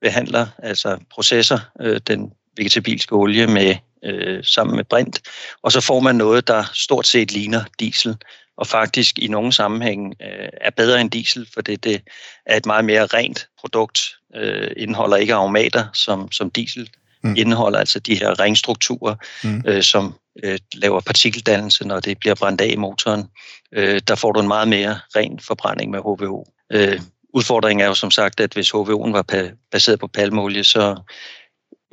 behandler, 0.00 0.46
altså 0.58 0.98
processer, 1.10 1.58
øh, 1.80 2.00
den 2.06 2.32
vegetabilske 2.56 3.12
olie 3.12 3.46
med 3.46 3.76
øh, 4.04 4.44
sammen 4.44 4.76
med 4.76 4.84
brint, 4.84 5.20
og 5.62 5.72
så 5.72 5.80
får 5.80 6.00
man 6.00 6.16
noget, 6.16 6.48
der 6.48 6.64
stort 6.74 7.06
set 7.06 7.32
ligner 7.32 7.64
diesel, 7.80 8.16
og 8.56 8.66
faktisk 8.66 9.18
i 9.18 9.26
nogle 9.26 9.52
sammenhænge 9.52 10.14
øh, 10.22 10.48
er 10.60 10.70
bedre 10.70 11.00
end 11.00 11.10
diesel, 11.10 11.48
for 11.54 11.60
det, 11.60 11.84
det 11.84 12.02
er 12.46 12.56
et 12.56 12.66
meget 12.66 12.84
mere 12.84 13.06
rent 13.06 13.48
produkt, 13.60 13.98
øh, 14.34 14.70
indeholder 14.76 15.16
ikke 15.16 15.34
aromater 15.34 15.86
som, 15.94 16.32
som 16.32 16.50
diesel, 16.50 16.90
mm. 17.24 17.34
indeholder 17.36 17.78
altså 17.78 17.98
de 17.98 18.14
her 18.14 18.40
ringstrukturer, 18.40 19.14
mm. 19.44 19.62
øh, 19.66 19.82
som 19.82 20.14
øh, 20.44 20.58
laver 20.74 21.00
partikeldannelse, 21.00 21.84
når 21.84 22.00
det 22.00 22.18
bliver 22.18 22.34
brændt 22.34 22.60
af 22.60 22.68
i 22.72 22.76
motoren. 22.76 23.24
Øh, 23.72 24.00
der 24.08 24.14
får 24.14 24.32
du 24.32 24.40
en 24.40 24.48
meget 24.48 24.68
mere 24.68 24.98
ren 25.16 25.40
forbrænding 25.40 25.90
med 25.90 26.00
HVO. 26.00 26.46
Øh, 26.72 27.00
udfordringen 27.34 27.84
er 27.84 27.88
jo 27.88 27.94
som 27.94 28.10
sagt, 28.10 28.40
at 28.40 28.52
hvis 28.52 28.70
HVO'en 28.70 29.12
var 29.12 29.24
baseret 29.72 30.00
på 30.00 30.06
palmolie, 30.06 30.64
så 30.64 30.96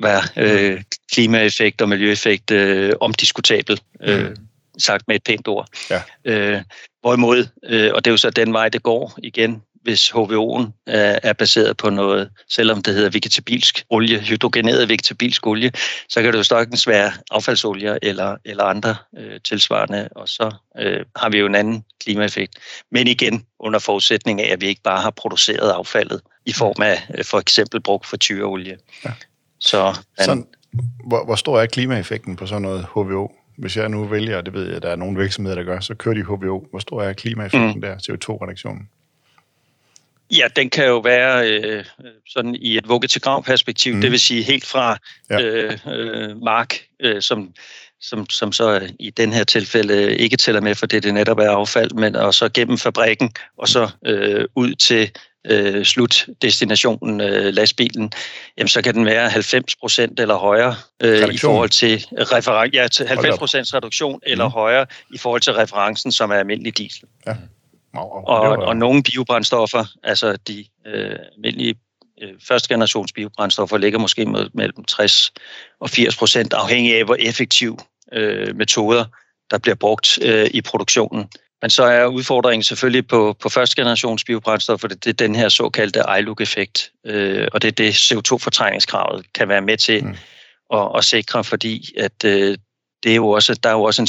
var 0.00 0.32
øh, 0.36 0.82
klimaeffekt 1.12 1.80
og 1.80 1.88
miljøeffekt 1.88 2.50
øh, 2.50 2.92
omdiskutabel, 3.00 3.80
øh, 4.02 4.28
mm. 4.28 4.36
sagt 4.78 5.08
med 5.08 5.16
et 5.16 5.22
pænt 5.22 5.48
ord. 5.48 5.68
Ja. 5.90 6.02
Øh, 6.24 6.62
hvorimod, 7.00 7.46
øh, 7.64 7.90
og 7.94 8.04
det 8.04 8.10
er 8.10 8.12
jo 8.12 8.16
så 8.16 8.30
den 8.30 8.52
vej, 8.52 8.68
det 8.68 8.82
går 8.82 9.18
igen, 9.22 9.62
hvis 9.86 10.10
HVO'en 10.10 10.64
er, 10.86 11.18
er 11.22 11.32
baseret 11.32 11.76
på 11.76 11.90
noget, 11.90 12.30
selvom 12.50 12.82
det 12.82 12.94
hedder 12.94 13.10
vegetabilsk 13.10 13.84
olie, 13.90 14.18
hydrogeneret 14.20 14.88
vegetabilsk 14.88 15.46
olie, 15.46 15.72
så 16.08 16.22
kan 16.22 16.32
det 16.32 16.38
jo 16.38 16.42
sagtens 16.42 16.86
være 16.86 17.12
affaldsolier 17.30 17.98
eller, 18.02 18.36
eller 18.44 18.64
andre 18.64 18.96
øh, 19.18 19.40
tilsvarende, 19.44 20.08
og 20.16 20.28
så 20.28 20.54
øh, 20.78 21.04
har 21.16 21.28
vi 21.30 21.38
jo 21.38 21.46
en 21.46 21.54
anden 21.54 21.84
klimaeffekt. 22.00 22.54
Men 22.90 23.06
igen, 23.06 23.44
under 23.58 23.78
forudsætning 23.78 24.40
af, 24.40 24.52
at 24.52 24.60
vi 24.60 24.66
ikke 24.66 24.82
bare 24.82 25.00
har 25.00 25.10
produceret 25.10 25.70
affaldet 25.70 26.20
i 26.46 26.52
form 26.52 26.82
af 26.82 27.06
øh, 27.18 27.24
for 27.24 27.38
eksempel 27.38 27.80
brugt 27.80 28.06
for 28.06 28.16
tyreolie. 28.16 28.76
Ja. 29.04 29.10
Så, 29.60 29.82
man, 30.18 30.24
sådan, 30.24 30.46
hvor, 31.06 31.24
hvor 31.24 31.34
stor 31.34 31.60
er 31.60 31.66
klimaeffekten 31.66 32.36
på 32.36 32.46
sådan 32.46 32.62
noget 32.62 32.86
HVO? 32.94 33.32
Hvis 33.58 33.76
jeg 33.76 33.88
nu 33.88 34.04
vælger, 34.04 34.40
det 34.40 34.52
ved 34.52 34.66
jeg, 34.66 34.76
at 34.76 34.82
der 34.82 34.90
er 34.90 34.96
nogle 34.96 35.18
virksomheder, 35.18 35.56
der 35.56 35.64
gør, 35.64 35.80
så 35.80 35.94
kører 35.94 36.14
de 36.14 36.22
HVO. 36.22 36.66
Hvor 36.70 36.78
stor 36.78 37.02
er 37.02 37.12
klimaeffekten 37.12 37.74
mm. 37.74 37.80
der, 37.80 37.96
CO2-reduktionen? 37.96 38.88
Ja, 40.30 40.48
den 40.56 40.70
kan 40.70 40.86
jo 40.86 40.98
være 40.98 41.50
øh, 41.50 41.84
sådan 42.28 42.54
i 42.54 42.76
et 42.76 42.88
vugge 42.88 43.08
til 43.08 43.20
grav 43.20 43.44
perspektiv, 43.44 43.94
mm. 43.94 44.00
det 44.00 44.10
vil 44.10 44.20
sige 44.20 44.42
helt 44.42 44.66
fra 44.66 44.98
ja. 45.30 45.40
øh, 45.40 45.78
øh, 45.86 46.42
mark, 46.42 46.80
øh, 47.00 47.22
som, 47.22 47.52
som, 48.00 48.30
som 48.30 48.52
så 48.52 48.88
i 49.00 49.10
den 49.10 49.32
her 49.32 49.44
tilfælde 49.44 50.16
ikke 50.16 50.36
tæller 50.36 50.60
med, 50.60 50.74
for 50.74 50.86
det 50.86 51.02
det 51.02 51.14
netop 51.14 51.38
er 51.38 51.50
affald, 51.50 51.90
men 51.90 52.16
og 52.16 52.34
så 52.34 52.48
gennem 52.48 52.78
fabrikken 52.78 53.30
og 53.58 53.68
så 53.68 53.90
øh, 54.06 54.44
ud 54.54 54.74
til 54.74 55.10
øh, 55.50 55.84
slutdestinationen, 55.84 57.20
øh, 57.20 57.54
lastbilen, 57.54 58.12
jamen 58.58 58.68
så 58.68 58.82
kan 58.82 58.94
den 58.94 59.04
være 59.04 59.30
90 59.30 59.76
procent 59.76 60.20
eller 60.20 60.34
højere 60.34 60.74
øh, 61.02 61.34
i 61.34 61.38
forhold 61.38 61.70
til 61.70 62.06
referen- 62.12 62.70
ja, 62.72 62.88
til 62.88 63.06
90 63.06 63.38
procents 63.38 63.74
reduktion 63.74 64.20
eller 64.26 64.44
mm. 64.44 64.52
højere 64.52 64.86
i 65.14 65.18
forhold 65.18 65.40
til 65.40 65.52
referencen, 65.52 66.12
som 66.12 66.30
er 66.30 66.34
almindelig 66.34 66.78
diesel. 66.78 67.08
Ja. 67.26 67.34
Og, 67.94 68.28
og, 68.28 68.40
og 68.40 68.76
nogle 68.76 69.02
biobrændstoffer, 69.02 69.84
altså 70.02 70.36
de 70.36 70.64
øh, 70.86 71.16
almindelige 71.34 71.74
øh, 72.22 72.32
første 72.48 72.68
generations 72.68 73.12
biobrændstoffer, 73.12 73.76
ligger 73.76 73.98
måske 73.98 74.26
mellem 74.54 74.84
60 74.84 75.32
og 75.80 75.90
80 75.90 76.16
procent, 76.16 76.52
afhængig 76.52 76.98
af 76.98 77.04
hvor 77.04 77.16
effektiv 77.18 77.78
øh, 78.12 78.56
metoder, 78.56 79.04
der 79.50 79.58
bliver 79.58 79.74
brugt 79.74 80.18
øh, 80.22 80.50
i 80.54 80.60
produktionen. 80.62 81.28
Men 81.62 81.70
så 81.70 81.84
er 81.84 82.06
udfordringen 82.06 82.62
selvfølgelig 82.62 83.06
på, 83.06 83.36
på 83.40 83.48
første 83.48 83.76
generations 83.76 84.24
biobrændstof, 84.24 84.80
for 84.80 84.88
det, 84.88 85.04
det 85.04 85.10
er 85.10 85.26
den 85.26 85.34
her 85.34 85.48
såkaldte 85.48 86.02
ILUC-effekt, 86.18 86.92
øh, 87.06 87.48
og 87.52 87.62
det 87.62 87.68
er 87.68 87.72
det 87.72 87.92
CO2-fortrængningskravet 87.92 89.32
kan 89.34 89.48
være 89.48 89.60
med 89.60 89.76
til 89.76 90.04
mm. 90.04 90.16
at, 90.74 90.88
at 90.96 91.04
sikre, 91.04 91.44
fordi 91.44 91.92
at 91.98 92.24
øh, 92.24 92.58
det 93.02 93.12
er 93.12 93.16
jo 93.16 93.28
også, 93.28 93.54
der 93.54 93.68
er 93.68 93.72
jo 93.72 93.82
også 93.82 94.02
en 94.02 94.06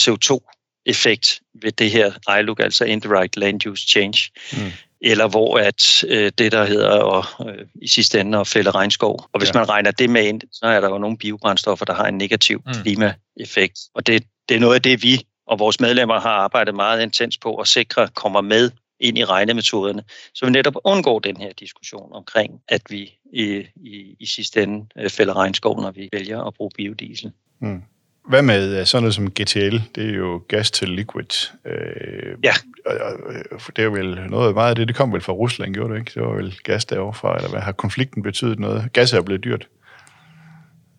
CO2-effekt 0.88 1.41
ved 1.62 1.72
det 1.72 1.91
her 1.91 2.38
ILUC, 2.39 2.60
altså 2.60 2.86
Indirect 2.86 3.38
Land 3.38 3.67
Use 3.67 3.88
Change, 3.88 4.32
mm. 4.53 4.72
eller 5.01 5.27
hvor 5.27 5.60
at 5.60 6.03
øh, 6.08 6.32
det, 6.38 6.51
der 6.51 6.65
hedder 6.65 6.89
og, 6.89 7.50
øh, 7.50 7.65
i 7.82 7.88
sidste 7.88 8.20
ende 8.20 8.38
at 8.38 8.48
fælde 8.48 8.72
regnskov. 8.72 9.29
Og 9.34 9.39
hvis 9.39 9.50
ja. 9.53 9.60
man 9.60 9.70
regner 9.70 9.91
det 9.91 10.10
med 10.10 10.24
ind, 10.24 10.41
så 10.51 10.65
er 10.65 10.82
der 10.82 10.89
jo 10.89 10.98
nogle 10.98 11.17
biobrændstoffer, 11.17 11.86
der 11.86 11.94
har 11.94 12.06
en 12.06 12.17
negativ 12.17 12.62
mm. 12.65 12.74
klimaeffekt. 12.74 13.79
Og 13.96 14.08
det, 14.08 14.24
det 14.50 14.56
er 14.56 14.60
noget 14.60 14.75
af 14.75 14.82
det, 14.82 15.03
vi 15.03 15.25
og 15.48 15.60
vores 15.60 15.79
medlemmer 15.79 16.20
har 16.20 16.29
arbejdet 16.29 16.75
meget 16.75 17.03
intens 17.03 17.38
på 17.38 17.56
at 17.56 17.67
sikre 17.67 18.08
kommer 18.08 18.41
med 18.41 18.72
ind 19.00 19.17
i 19.17 19.25
regnemetoderne, 19.25 20.03
så 20.34 20.46
vi 20.46 20.51
netop 20.51 20.74
undgår 20.84 21.20
den 21.20 21.38
her 21.38 21.53
diskussion 21.53 22.13
omkring, 22.13 22.62
at 22.67 22.82
vi 22.89 23.13
i, 23.34 23.65
i, 23.75 24.15
i 24.20 24.25
sidste 24.25 24.63
ende 24.63 24.86
øh, 24.98 25.10
fælder 25.10 25.34
regnskov, 25.34 25.82
når 25.82 25.91
vi 25.91 26.10
vælger 26.13 26.44
at 26.44 26.53
bruge 26.53 26.72
biodiesel. 26.75 27.32
Mm. 27.60 27.84
Hvad 28.29 28.41
med 28.41 28.79
øh, 28.79 28.86
sådan 28.86 29.03
noget 29.03 29.15
som 29.15 29.31
GTL? 29.31 29.77
Det 29.96 30.10
er 30.10 30.13
jo 30.13 30.41
gas 30.48 30.72
til 30.72 30.89
liquid. 30.89 31.51
Øh, 31.65 32.38
ja. 32.43 32.53
Det 33.75 33.84
er 33.84 33.89
vel 33.89 34.19
noget 34.29 34.53
meget 34.53 34.69
af 34.69 34.75
det, 34.75 34.88
det 34.88 34.96
kom 34.96 35.13
vel 35.13 35.22
fra 35.22 35.34
Rusland, 35.34 35.74
gjorde 35.74 35.93
det 35.93 36.00
ikke? 36.00 36.12
Det 36.13 36.22
var 36.22 36.36
vel 36.36 36.55
gas 36.63 36.86
derovre 36.86 37.13
fra, 37.13 37.36
eller 37.36 37.50
hvad? 37.50 37.60
Har 37.60 37.72
konflikten 37.72 38.24
betydet 38.24 38.60
noget? 38.60 38.93
Gas 38.93 39.13
er 39.13 39.22
blevet 39.22 39.43
dyrt. 39.43 39.67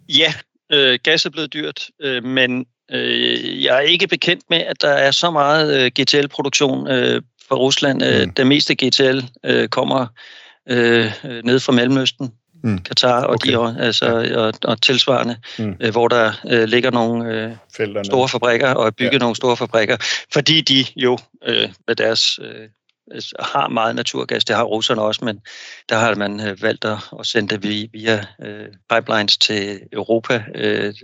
Ja, 0.08 0.32
øh, 0.73 0.99
gas 1.02 1.26
er 1.26 1.30
blevet 1.30 1.52
dyrt, 1.52 1.90
øh, 2.02 2.25
men 2.25 2.66
Øh, 2.92 3.64
jeg 3.64 3.76
er 3.76 3.80
ikke 3.80 4.06
bekendt 4.06 4.44
med, 4.50 4.58
at 4.58 4.82
der 4.82 4.88
er 4.88 5.11
så 5.11 5.30
meget 5.30 5.80
øh, 5.80 5.90
GTL-produktion 6.00 6.88
øh, 6.88 7.23
fra 7.49 7.56
Rusland. 7.56 8.02
Øh, 8.04 8.26
mm. 8.26 8.35
Det 8.35 8.47
meste 8.47 8.75
GTL 8.75 9.20
øh, 9.44 9.68
kommer 9.68 10.06
øh, 10.68 11.12
ned 11.44 11.61
fra 11.61 11.73
Mellemøsten, 11.73 12.30
mm. 12.62 12.78
Katar 12.78 13.24
og, 13.24 13.34
okay. 13.34 13.52
de, 13.52 13.76
altså, 13.78 14.32
og, 14.36 14.70
og 14.70 14.82
tilsvarende, 14.82 15.36
mm. 15.58 15.76
øh, 15.80 15.90
hvor 15.90 16.08
der 16.08 16.32
øh, 16.48 16.64
ligger 16.64 16.90
nogle 16.90 17.34
øh, 17.34 18.04
store 18.04 18.28
fabrikker 18.28 18.74
og 18.74 18.86
er 18.86 18.90
bygget 18.90 19.12
ja. 19.12 19.18
nogle 19.18 19.36
store 19.36 19.56
fabrikker, 19.56 19.96
fordi 20.32 20.60
de 20.60 20.84
jo 20.96 21.18
øh, 21.44 21.68
med 21.86 21.96
deres... 21.96 22.38
Øh, 22.42 22.68
har 23.40 23.68
meget 23.68 23.96
naturgas, 23.96 24.44
det 24.44 24.56
har 24.56 24.62
russerne 24.62 25.02
også, 25.02 25.24
men 25.24 25.40
der 25.88 25.96
har 25.96 26.14
man 26.14 26.48
øh, 26.48 26.62
valgt 26.62 26.84
at, 26.84 26.98
at 27.20 27.26
sende 27.26 27.54
det 27.54 27.62
via, 27.62 27.86
via 27.92 28.26
øh, 28.42 28.66
pipelines 28.90 29.38
til 29.38 29.80
Europa. 29.92 30.44
Øh, 30.54 30.94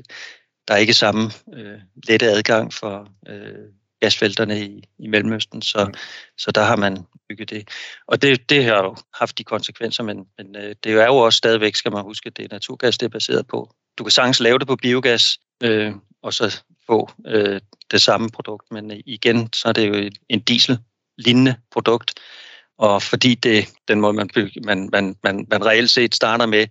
der 0.68 0.74
er 0.74 0.78
ikke 0.78 0.94
samme 0.94 1.30
øh, 1.54 1.78
lette 2.08 2.30
adgang 2.30 2.72
for 2.72 3.08
øh, 3.28 3.68
gasfelterne 4.04 4.60
i, 4.60 4.82
i 4.98 5.06
Mellemøsten, 5.06 5.62
så, 5.62 5.84
mm. 5.84 5.94
så 6.38 6.50
der 6.50 6.64
har 6.64 6.76
man 6.76 6.98
bygget 7.28 7.50
det. 7.50 7.68
Og 8.06 8.22
det, 8.22 8.50
det 8.50 8.64
har 8.64 8.84
jo 8.84 8.96
haft 9.14 9.38
de 9.38 9.44
konsekvenser, 9.44 10.02
men, 10.02 10.24
men 10.38 10.56
øh, 10.56 10.74
det 10.84 10.92
er 10.92 11.06
jo 11.06 11.16
også 11.16 11.36
stadigvæk, 11.36 11.74
skal 11.74 11.92
man 11.92 12.02
huske, 12.02 12.30
det 12.30 12.44
er 12.44 12.48
naturgas, 12.50 12.98
det 12.98 13.06
er 13.06 13.10
baseret 13.10 13.46
på. 13.46 13.70
Du 13.98 14.04
kan 14.04 14.10
sagtens 14.10 14.40
lave 14.40 14.58
det 14.58 14.66
på 14.66 14.76
biogas, 14.76 15.38
øh, 15.62 15.92
og 16.22 16.34
så 16.34 16.62
få 16.86 17.10
øh, 17.26 17.60
det 17.90 18.02
samme 18.02 18.30
produkt, 18.30 18.66
men 18.70 19.02
igen, 19.06 19.52
så 19.52 19.68
er 19.68 19.72
det 19.72 19.88
jo 19.88 20.10
en 20.28 20.40
diesel-lignende 20.40 21.54
produkt, 21.72 22.14
og 22.78 23.02
fordi 23.02 23.34
det 23.34 23.68
den 23.88 24.00
måde, 24.00 24.12
man, 24.12 24.30
man, 24.64 24.88
man, 24.92 25.16
man, 25.24 25.46
man 25.50 25.66
reelt 25.66 25.90
set 25.90 26.14
starter 26.14 26.46
med 26.46 26.66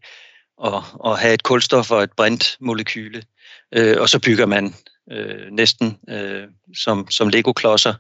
at, 0.65 0.73
at 1.05 1.19
have 1.19 1.33
et 1.33 1.43
kulstof 1.43 1.91
og 1.91 2.03
et 2.03 2.11
brintmolekyle, 2.11 3.23
øh, 3.71 4.01
og 4.01 4.09
så 4.09 4.19
bygger 4.19 4.45
man 4.45 4.73
øh, 5.12 5.51
næsten 5.51 5.98
øh, 6.10 6.43
som, 6.75 7.12
som 7.12 7.29
Lego-klodser, 7.29 7.93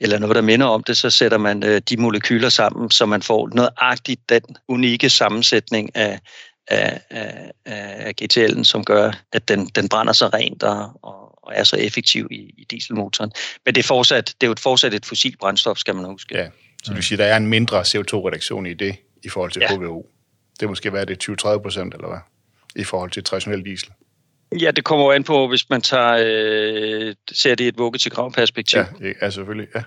eller 0.00 0.18
noget, 0.18 0.36
der 0.36 0.42
minder 0.42 0.66
om 0.66 0.84
det, 0.84 0.96
så 0.96 1.10
sætter 1.10 1.38
man 1.38 1.64
øh, 1.64 1.80
de 1.88 1.96
molekyler 1.96 2.48
sammen, 2.48 2.90
så 2.90 3.06
man 3.06 3.22
får 3.22 3.50
nøjagtigt 3.54 4.28
den 4.28 4.42
unikke 4.68 5.10
sammensætning 5.10 5.96
af, 5.96 6.20
af, 6.68 7.00
af, 7.10 7.52
af 7.64 8.12
GTL'en, 8.22 8.64
som 8.64 8.84
gør, 8.84 9.12
at 9.32 9.48
den, 9.48 9.66
den 9.66 9.88
brænder 9.88 10.12
så 10.12 10.26
rent 10.28 10.62
og, 10.62 10.90
og, 11.02 11.46
og 11.46 11.52
er 11.54 11.64
så 11.64 11.76
effektiv 11.76 12.28
i, 12.30 12.54
i 12.58 12.66
dieselmotoren. 12.70 13.32
Men 13.64 13.74
det 13.74 13.80
er, 13.80 13.86
fortsat, 13.86 14.34
det 14.40 14.46
er 14.46 14.48
jo 14.48 14.52
et 14.52 14.60
fortsat 14.60 14.94
et 14.94 15.06
fossilt 15.06 15.38
brændstof, 15.38 15.78
skal 15.78 15.94
man 15.94 16.04
huske. 16.04 16.38
Ja, 16.38 16.48
så 16.82 16.94
du 16.94 17.02
siger, 17.02 17.16
der 17.16 17.24
er 17.24 17.36
en 17.36 17.46
mindre 17.46 17.80
CO2-reduktion 17.80 18.66
i 18.66 18.74
det, 18.74 18.96
i 19.24 19.28
forhold 19.28 19.50
til 19.50 19.62
ja. 19.70 19.76
HVO. 19.76 20.06
Det 20.60 20.68
måske 20.68 20.92
være 20.92 21.04
det 21.04 21.28
20-30 21.28 21.58
procent, 21.58 21.94
eller 21.94 22.08
hvad? 22.08 22.18
I 22.76 22.84
forhold 22.84 23.10
til 23.10 23.24
traditionel 23.24 23.64
diesel. 23.64 23.90
Ja, 24.60 24.70
det 24.70 24.84
kommer 24.84 25.04
jo 25.04 25.10
an 25.10 25.24
på, 25.24 25.48
hvis 25.48 25.70
man 25.70 25.80
tager, 25.80 26.16
øh, 26.20 27.14
ser 27.32 27.54
det 27.54 27.64
i 27.64 27.68
et 27.68 27.78
vugge 27.78 27.98
til 27.98 28.10
grav 28.10 28.32
perspektiv. 28.32 28.78
Ja, 28.78 29.12
ja, 29.22 29.30
selvfølgelig, 29.30 29.68
ja. 29.74 29.82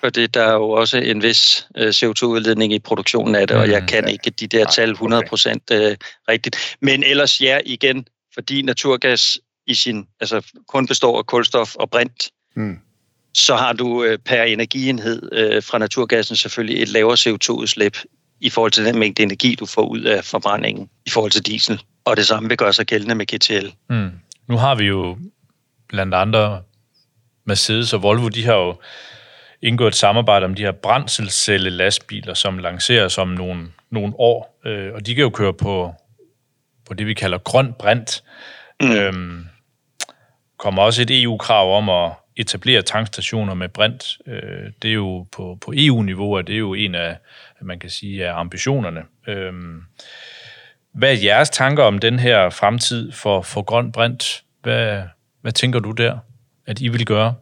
Fordi 0.00 0.26
der 0.26 0.42
er 0.42 0.52
jo 0.52 0.70
også 0.70 0.98
en 0.98 1.22
vis 1.22 1.66
øh, 1.76 1.88
CO2-udledning 1.88 2.72
i 2.72 2.78
produktionen 2.78 3.34
af 3.34 3.48
det, 3.48 3.56
mm, 3.56 3.62
og 3.62 3.70
jeg 3.70 3.86
kan 3.88 4.04
ja. 4.04 4.10
ikke 4.10 4.30
de 4.30 4.46
der 4.46 4.64
tal 4.64 4.90
100 4.90 5.22
procent 5.28 5.62
øh, 5.72 5.96
rigtigt. 6.28 6.76
Men 6.80 7.04
ellers 7.04 7.40
ja, 7.40 7.58
igen, 7.66 8.06
fordi 8.34 8.62
naturgas 8.62 9.38
i 9.66 9.74
sin, 9.74 10.06
altså 10.20 10.52
kun 10.68 10.86
består 10.86 11.18
af 11.18 11.26
kulstof 11.26 11.76
og 11.76 11.90
brint, 11.90 12.30
mm. 12.56 12.78
så 13.34 13.56
har 13.56 13.72
du 13.72 14.04
øh, 14.04 14.18
per 14.18 14.42
energienhed 14.42 15.28
øh, 15.32 15.62
fra 15.62 15.78
naturgassen 15.78 16.36
selvfølgelig 16.36 16.82
et 16.82 16.88
lavere 16.88 17.16
CO2-udslip 17.16 17.98
i 18.40 18.50
forhold 18.50 18.72
til 18.72 18.84
den 18.84 18.98
mængde 18.98 19.22
energi, 19.22 19.54
du 19.54 19.66
får 19.66 19.88
ud 19.88 20.00
af 20.00 20.24
forbrændingen 20.24 20.88
i 21.06 21.10
forhold 21.10 21.32
til 21.32 21.46
diesel. 21.46 21.82
Og 22.04 22.16
det 22.16 22.26
samme 22.26 22.48
vil 22.48 22.58
gøre 22.58 22.72
sig 22.72 22.86
gældende 22.86 23.14
med 23.14 23.26
GTL. 23.26 23.68
Mm. 23.88 24.10
Nu 24.46 24.56
har 24.56 24.74
vi 24.74 24.84
jo 24.84 25.18
blandt 25.88 26.14
andre 26.14 26.62
Mercedes 27.44 27.92
og 27.92 28.02
Volvo, 28.02 28.28
de 28.28 28.44
har 28.44 28.54
jo 28.54 28.76
indgået 29.62 29.88
et 29.88 29.96
samarbejde 29.96 30.44
om 30.44 30.54
de 30.54 30.62
her 30.62 30.72
brændselscelle 30.72 31.70
lastbiler, 31.70 32.34
som 32.34 32.58
lanceres 32.58 33.18
om 33.18 33.28
nogle, 33.28 33.68
nogle 33.90 34.12
år, 34.18 34.60
øh, 34.64 34.94
og 34.94 35.06
de 35.06 35.14
kan 35.14 35.22
jo 35.22 35.30
køre 35.30 35.54
på, 35.54 35.94
på 36.88 36.94
det, 36.94 37.06
vi 37.06 37.14
kalder 37.14 37.38
grøn 37.38 37.72
brint. 37.78 38.24
Mm. 38.80 38.92
Øhm, 38.92 39.46
kommer 40.58 40.82
også 40.82 41.02
et 41.02 41.22
EU-krav 41.22 41.76
om 41.76 41.88
at 41.88 42.12
etablere 42.36 42.82
tankstationer 42.82 43.54
med 43.54 43.68
brint. 43.68 44.18
Øh, 44.26 44.72
det 44.82 44.90
er 44.90 44.94
jo 44.94 45.26
på, 45.32 45.58
på 45.60 45.72
EU-niveau, 45.76 46.36
og 46.36 46.46
det 46.46 46.54
er 46.54 46.58
jo 46.58 46.74
en 46.74 46.94
af, 46.94 47.16
man 47.62 47.78
kan 47.78 47.90
sige, 47.90 48.28
af 48.28 48.40
ambitionerne. 48.40 49.02
Øhm, 49.26 49.82
hvad 50.94 51.10
er 51.10 51.20
jeres 51.22 51.50
tanker 51.50 51.82
om 51.82 51.98
den 51.98 52.18
her 52.18 52.50
fremtid 52.50 53.12
for, 53.12 53.42
for 53.42 53.62
grøn 53.62 53.92
brint? 53.92 54.42
Hvad, 54.62 55.02
hvad 55.42 55.52
tænker 55.52 55.78
du 55.78 55.90
der, 55.90 56.18
at 56.66 56.80
I 56.80 56.88
vil 56.88 57.06
gøre? 57.06 57.34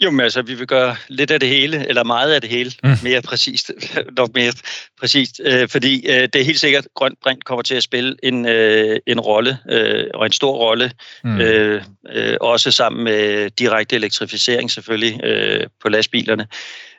Jo, 0.00 0.10
men 0.10 0.20
altså, 0.20 0.42
vi 0.42 0.54
vil 0.54 0.66
gøre 0.66 0.96
lidt 1.08 1.30
af 1.30 1.40
det 1.40 1.48
hele, 1.48 1.88
eller 1.88 2.04
meget 2.04 2.32
af 2.32 2.40
det 2.40 2.50
hele, 2.50 2.72
mm. 2.84 2.90
mere 3.02 3.22
præcist, 3.22 3.70
nok 4.18 4.34
mere 4.34 4.52
præcist, 5.00 5.40
øh, 5.44 5.68
fordi 5.68 6.06
øh, 6.08 6.22
det 6.22 6.36
er 6.36 6.44
helt 6.44 6.60
sikkert, 6.60 6.84
at 6.84 6.90
grønt 6.94 7.18
brint 7.22 7.44
kommer 7.44 7.62
til 7.62 7.74
at 7.74 7.82
spille 7.82 8.16
en, 8.22 8.46
øh, 8.46 8.98
en 9.06 9.20
rolle, 9.20 9.58
øh, 9.70 10.04
og 10.14 10.26
en 10.26 10.32
stor 10.32 10.56
rolle, 10.56 10.92
mm. 11.24 11.40
øh, 11.40 11.82
øh, 12.12 12.36
også 12.40 12.70
sammen 12.70 13.04
med 13.04 13.50
direkte 13.50 13.96
elektrificering 13.96 14.70
selvfølgelig 14.70 15.24
øh, 15.24 15.66
på 15.82 15.88
lastbilerne. 15.88 16.46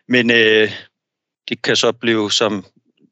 Men 0.07 0.31
øh, 0.31 0.71
det 1.49 1.61
kan 1.61 1.75
så 1.75 1.91
blive, 1.91 2.31
som 2.31 2.65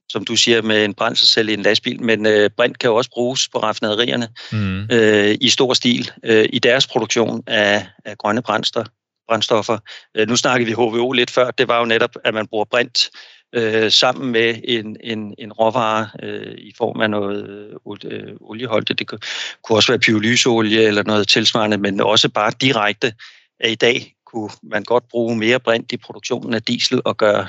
som 0.10 0.26
du 0.26 0.36
siger, 0.36 0.62
med 0.62 0.86
en 0.86 0.94
brændselscelle 0.94 1.52
i 1.52 1.54
en 1.54 1.62
lastbil, 1.62 2.04
men 2.04 2.26
øh, 2.26 2.50
brint 2.58 2.80
kan 2.80 2.88
jo 2.88 2.96
også 2.96 3.10
bruges 3.10 3.50
på 3.50 3.60
raffinaderierne 3.60 4.28
mm. 4.52 4.88
øh, 4.92 5.38
i 5.42 5.50
stor 5.50 5.74
stil 5.74 6.12
øh, 6.24 6.46
i 6.54 6.60
deres 6.60 6.88
produktion 6.88 7.44
af, 7.48 7.88
af 8.06 8.18
grønne 8.18 8.42
brændster, 8.42 8.84
brændstoffer. 9.28 9.78
Øh, 10.18 10.28
nu 10.28 10.36
snakkede 10.36 10.68
vi 10.68 10.74
HVO 10.74 11.12
lidt 11.12 11.32
før, 11.32 11.52
det 11.52 11.68
var 11.68 11.80
jo 11.80 11.86
netop, 11.86 12.16
at 12.24 12.34
man 12.34 12.48
bruger 12.48 12.66
brint 12.66 13.10
øh, 13.56 13.92
sammen 13.92 14.32
med 14.32 14.56
en, 14.64 14.98
en, 15.04 15.34
en 15.38 15.54
råvare 15.54 16.10
øh, 16.24 16.56
i 16.58 16.74
form 16.78 17.02
af 17.02 17.10
noget 17.10 17.70
øh, 18.06 18.34
olieholdt. 18.42 19.00
Det 19.00 19.08
kunne 19.08 19.78
også 19.78 19.92
være 19.92 20.00
pyrolyseolie 20.00 20.82
eller 20.82 21.04
noget 21.04 21.28
tilsvarende, 21.28 21.78
men 21.78 22.02
også 22.02 22.30
bare 22.30 22.52
direkte 22.62 23.14
at 23.60 23.72
i 23.72 23.76
dag 23.76 24.14
kunne 24.26 24.50
man 24.64 24.84
godt 24.84 25.08
bruge 25.10 25.38
mere 25.38 25.60
brint 25.60 25.92
i 25.92 25.98
produktionen 25.98 26.54
af 26.54 26.62
diesel 26.64 27.02
og 27.06 27.18
gøre 27.18 27.48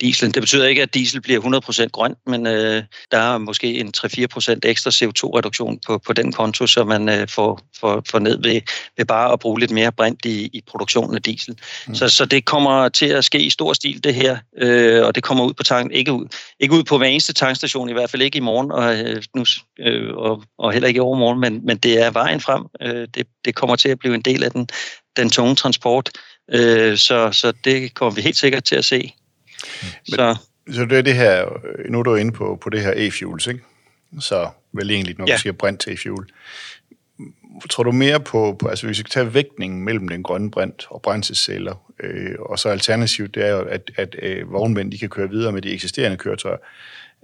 dieselen. 0.00 0.32
Det 0.32 0.42
betyder 0.42 0.66
ikke, 0.66 0.82
at 0.82 0.94
diesel 0.94 1.20
bliver 1.20 1.60
100% 1.84 1.86
grønt, 1.86 2.18
men 2.26 2.46
øh, 2.46 2.82
der 3.10 3.18
er 3.18 3.38
måske 3.38 3.80
en 3.80 3.92
3-4% 3.96 4.58
ekstra 4.62 4.90
CO2-reduktion 4.90 5.78
på, 5.86 5.98
på 5.98 6.12
den 6.12 6.32
konto, 6.32 6.66
så 6.66 6.84
man 6.84 7.08
øh, 7.08 7.28
får, 7.28 7.60
får, 7.80 8.02
får 8.10 8.18
ned 8.18 8.42
ved, 8.42 8.60
ved 8.96 9.04
bare 9.04 9.32
at 9.32 9.38
bruge 9.38 9.60
lidt 9.60 9.70
mere 9.70 9.92
brint 9.92 10.24
i, 10.24 10.44
i 10.52 10.62
produktionen 10.66 11.16
af 11.16 11.22
diesel. 11.22 11.58
Mm. 11.86 11.94
Så, 11.94 12.08
så 12.08 12.24
det 12.24 12.44
kommer 12.44 12.88
til 12.88 13.06
at 13.06 13.24
ske 13.24 13.40
i 13.40 13.50
stor 13.50 13.72
stil, 13.72 14.04
det 14.04 14.14
her, 14.14 14.38
øh, 14.58 15.06
og 15.06 15.14
det 15.14 15.22
kommer 15.22 15.44
ud 15.44 15.52
på 15.52 15.62
tank, 15.62 15.92
ikke 15.92 16.12
ud, 16.12 16.26
ikke 16.60 16.74
ud 16.74 16.84
på 16.84 16.98
hver 16.98 17.06
eneste 17.06 17.32
tankstation, 17.32 17.88
i 17.88 17.92
hvert 17.92 18.10
fald 18.10 18.22
ikke 18.22 18.38
i 18.38 18.40
morgen, 18.40 18.72
og, 18.72 18.98
øh, 18.98 19.22
nu, 19.36 19.44
øh, 19.80 20.14
og, 20.14 20.42
og 20.58 20.72
heller 20.72 20.88
ikke 20.88 20.98
i 20.98 21.00
overmorgen, 21.00 21.40
men, 21.40 21.66
men 21.66 21.76
det 21.76 22.02
er 22.02 22.10
vejen 22.10 22.40
frem. 22.40 22.64
Øh, 22.82 23.08
det, 23.14 23.26
det 23.44 23.54
kommer 23.54 23.76
til 23.76 23.88
at 23.88 23.98
blive 23.98 24.14
en 24.14 24.22
del 24.22 24.44
af 24.44 24.50
den, 24.50 24.68
den 25.16 25.30
tunge 25.30 25.54
transport, 25.54 26.10
øh, 26.52 26.96
så, 26.98 27.32
så 27.32 27.52
det 27.64 27.94
kommer 27.94 28.14
vi 28.14 28.20
helt 28.20 28.36
sikkert 28.36 28.64
til 28.64 28.76
at 28.76 28.84
se 28.84 29.14
så. 30.04 30.36
så 30.70 30.84
det 30.84 30.98
er 30.98 31.02
det 31.02 31.14
her, 31.14 31.48
nu 31.90 31.98
er 31.98 32.02
du 32.02 32.14
inde 32.14 32.32
på, 32.32 32.58
på 32.62 32.70
det 32.70 32.80
her 32.80 32.92
e-fuels, 32.92 33.50
ikke? 33.50 33.60
Så 34.20 34.48
vel 34.72 34.90
egentlig, 34.90 35.18
når 35.18 35.26
ja. 35.28 35.34
du 35.34 35.40
siger 35.40 35.52
brint 35.52 35.80
til 35.80 35.92
e-fuel. 35.92 36.24
Tror 37.70 37.82
du 37.82 37.92
mere 37.92 38.20
på, 38.20 38.56
på, 38.58 38.68
altså 38.68 38.86
hvis 38.86 38.98
vi 38.98 39.00
skal 39.00 39.10
tage 39.10 39.34
vægtningen 39.34 39.84
mellem 39.84 40.08
den 40.08 40.22
grønne 40.22 40.50
brint 40.50 40.86
og 40.90 41.02
brændselsceller, 41.02 41.92
øh, 42.02 42.34
og 42.40 42.58
så 42.58 42.68
alternativt, 42.68 43.34
det 43.34 43.46
er 43.46 43.50
jo, 43.50 43.60
at, 43.60 43.90
at 43.96 44.16
øh, 44.22 44.52
vognmænd 44.52 44.92
de 44.92 44.98
kan 44.98 45.08
køre 45.08 45.30
videre 45.30 45.52
med 45.52 45.62
de 45.62 45.72
eksisterende 45.72 46.16
køretøjer. 46.16 46.56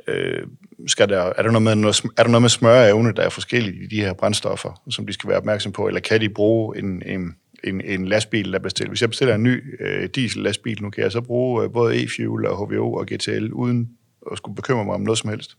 Øh, 0.06 0.42
skal 0.86 1.08
der, 1.08 1.22
er, 1.22 1.42
der 1.42 1.50
noget 1.50 1.62
med, 1.62 1.74
noget, 1.74 2.02
er 2.16 2.22
der 2.22 2.30
noget 2.30 2.42
med 2.42 2.50
smøreevne, 2.50 3.12
der 3.12 3.22
er 3.22 3.28
forskelligt 3.28 3.76
i 3.82 3.86
de 3.86 4.00
her 4.00 4.12
brændstoffer, 4.12 4.82
som 4.90 5.06
de 5.06 5.12
skal 5.12 5.28
være 5.28 5.38
opmærksom 5.38 5.72
på, 5.72 5.86
eller 5.86 6.00
kan 6.00 6.20
de 6.20 6.28
bruge 6.28 6.78
en, 6.78 7.02
en 7.06 7.36
en, 7.64 7.80
en 7.80 8.08
lastbil, 8.08 8.52
der 8.52 8.58
bestiller. 8.58 8.90
Hvis 8.90 9.00
jeg 9.00 9.10
bestiller 9.10 9.34
en 9.34 9.42
ny 9.42 9.82
øh, 9.82 10.08
diesel-lastbil, 10.14 10.82
nu 10.82 10.90
kan 10.90 11.02
jeg 11.02 11.12
så 11.12 11.20
bruge 11.20 11.64
øh, 11.64 11.72
både 11.72 12.02
e-fuel 12.02 12.46
og 12.46 12.66
HVO 12.66 12.94
og 12.94 13.06
GTL, 13.06 13.52
uden 13.52 13.90
at 14.32 14.38
skulle 14.38 14.56
bekymre 14.56 14.84
mig 14.84 14.94
om 14.94 15.00
noget 15.00 15.18
som 15.18 15.30
helst. 15.30 15.56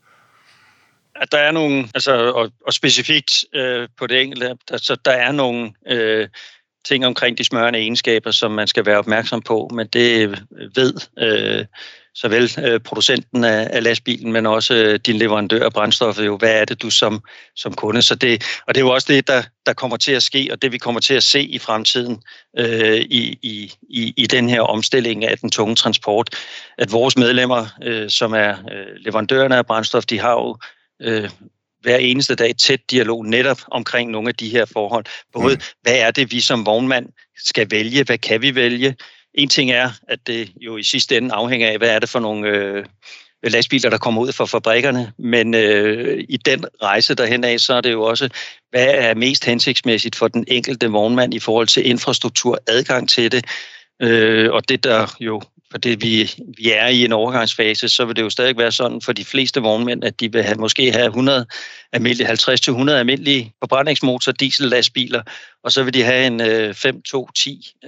At 1.16 1.32
der 1.32 1.38
er 1.38 1.52
nogle, 1.52 1.90
altså, 1.94 2.32
og, 2.32 2.52
og 2.66 2.74
specifikt 2.74 3.46
øh, 3.54 3.88
på 3.98 4.08
det 4.08 4.22
enkelte, 4.22 4.58
altså, 4.72 4.98
der 5.06 5.12
er 5.12 5.32
nogle 5.32 5.72
øh, 5.88 6.28
ting 6.86 7.06
omkring 7.06 7.38
de 7.38 7.44
smørende 7.44 7.80
egenskaber, 7.80 8.32
som 8.32 8.52
man 8.52 8.68
skal 8.68 8.86
være 8.86 8.98
opmærksom 8.98 9.42
på, 9.42 9.70
men 9.74 9.88
det 9.88 10.30
øh, 10.30 10.38
ved 10.76 10.94
øh, 11.20 11.66
såvel 12.22 12.52
øh, 12.60 12.80
producenten 12.80 13.44
af, 13.44 13.68
af 13.72 13.84
lastbilen, 13.84 14.32
men 14.32 14.46
også 14.46 14.74
øh, 14.74 15.00
din 15.06 15.18
leverandør 15.18 15.66
af 15.66 15.74
brændstoffet 15.74 16.26
jo, 16.26 16.38
hvad 16.38 16.62
er 16.62 16.66
det 16.66 16.82
du 16.82 16.90
som, 16.90 17.22
som 17.56 17.74
kunde? 17.74 18.02
Så 18.02 18.16
det, 18.16 18.44
og 18.68 18.76
det 18.76 18.82
er 18.82 18.86
jo 18.86 18.94
også 18.94 19.14
det, 19.14 19.28
der, 19.28 19.44
der 19.66 19.74
kommer 19.74 19.98
til 19.98 20.12
at 20.12 20.24
ske, 20.24 20.50
og 20.52 20.62
det 20.62 20.72
vi 20.72 20.78
kommer 20.78 21.00
til 21.02 21.14
at 21.14 21.24
se 21.24 21.42
i 21.42 21.60
fremtiden 21.60 22.24
øh, 22.58 22.98
i, 22.98 23.40
i, 23.42 23.74
i, 23.90 24.14
i 24.18 24.28
den 24.28 24.50
her 24.50 24.62
omstilling 24.62 25.26
af 25.26 25.38
den 25.38 25.50
tunge 25.50 25.76
transport, 25.76 26.30
at 26.78 26.92
vores 26.92 27.18
medlemmer, 27.18 27.66
øh, 27.84 28.10
som 28.10 28.34
er 28.34 28.50
øh, 28.50 28.96
leverandørerne 28.96 29.58
af 29.58 29.66
brændstof, 29.66 30.06
de 30.06 30.20
har 30.20 30.32
jo 30.32 30.58
øh, 31.02 31.30
hver 31.82 31.98
eneste 31.98 32.36
dag 32.36 32.56
tæt 32.56 32.80
dialog 32.92 33.26
netop 33.26 33.60
omkring 33.72 34.12
nogle 34.12 34.30
af 34.30 34.36
de 34.36 34.50
her 34.50 34.66
forhold. 34.66 35.06
Både, 35.34 35.56
mm. 35.56 35.62
hvad 35.82 35.96
er 35.96 36.12
det, 36.12 36.32
vi 36.32 36.40
som 36.40 36.66
vognmand 36.66 37.10
skal 37.38 37.68
vælge? 37.72 38.04
Hvad 38.04 38.18
kan 38.18 38.42
vi 38.42 38.56
vælge? 38.56 38.96
En 39.38 39.50
ting 39.50 39.72
er, 39.72 39.90
at 40.08 40.20
det 40.28 40.52
jo 40.62 40.78
i 40.78 40.84
sidste 40.84 41.18
ende 41.18 41.34
afhænger 41.34 41.70
af, 41.70 41.78
hvad 41.78 41.90
er 41.90 42.00
det 42.00 42.10
for 42.10 42.20
nogle 42.20 42.48
øh, 42.48 42.86
lastbiler, 43.44 43.90
der 43.90 43.98
kommer 43.98 44.22
ud 44.22 44.32
fra 44.32 44.46
fabrikkerne. 44.46 45.14
Men 45.18 45.54
øh, 45.54 46.24
i 46.30 46.38
den 46.38 46.66
rejse 46.82 47.16
derhen 47.16 47.44
af, 47.44 47.60
så 47.60 47.74
er 47.74 47.82
det 47.82 47.92
jo 47.92 48.04
også, 48.04 48.30
hvad 48.70 48.88
er 48.88 49.14
mest 49.14 49.46
hensigtsmæssigt 49.46 50.16
for 50.16 50.28
den 50.28 50.46
enkelte 50.48 50.88
vognmand 50.88 51.34
i 51.34 51.40
forhold 51.40 51.68
til 51.68 51.88
infrastruktur, 51.88 52.60
adgang 52.68 53.10
til 53.10 53.32
det. 53.32 53.46
Øh, 54.02 54.52
og 54.52 54.70
det 54.70 54.84
der 54.84 55.16
jo, 55.20 55.42
for 55.72 55.78
det 55.78 56.02
vi, 56.02 56.32
vi 56.58 56.72
er 56.72 56.88
i 56.88 57.06
en 57.06 57.12
overgangsfase, 57.12 57.90
så 57.90 58.06
vil 58.06 58.16
det 58.16 58.22
jo 58.22 58.30
stadig 58.30 58.58
være 58.58 58.72
sådan 58.72 59.02
for 59.02 59.14
de 59.14 59.26
fleste 59.26 59.62
vognmænd, 59.62 60.04
at 60.04 60.20
de 60.20 60.32
vil 60.32 60.44
have, 60.44 60.58
måske 60.58 60.92
have 60.92 61.08
100 61.08 61.46
almindelige, 61.94 62.30
50-100 62.30 62.92
almindelige 62.92 63.54
forbrændingsmotor 63.60 64.32
diesellastbiler, 64.32 65.22
og 65.64 65.72
så 65.72 65.84
vil 65.84 65.94
de 65.94 66.04
have 66.04 66.28
en 66.28 66.42
øh, 66.42 66.76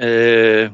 5-2-10 0.02 0.04
øh, 0.06 0.70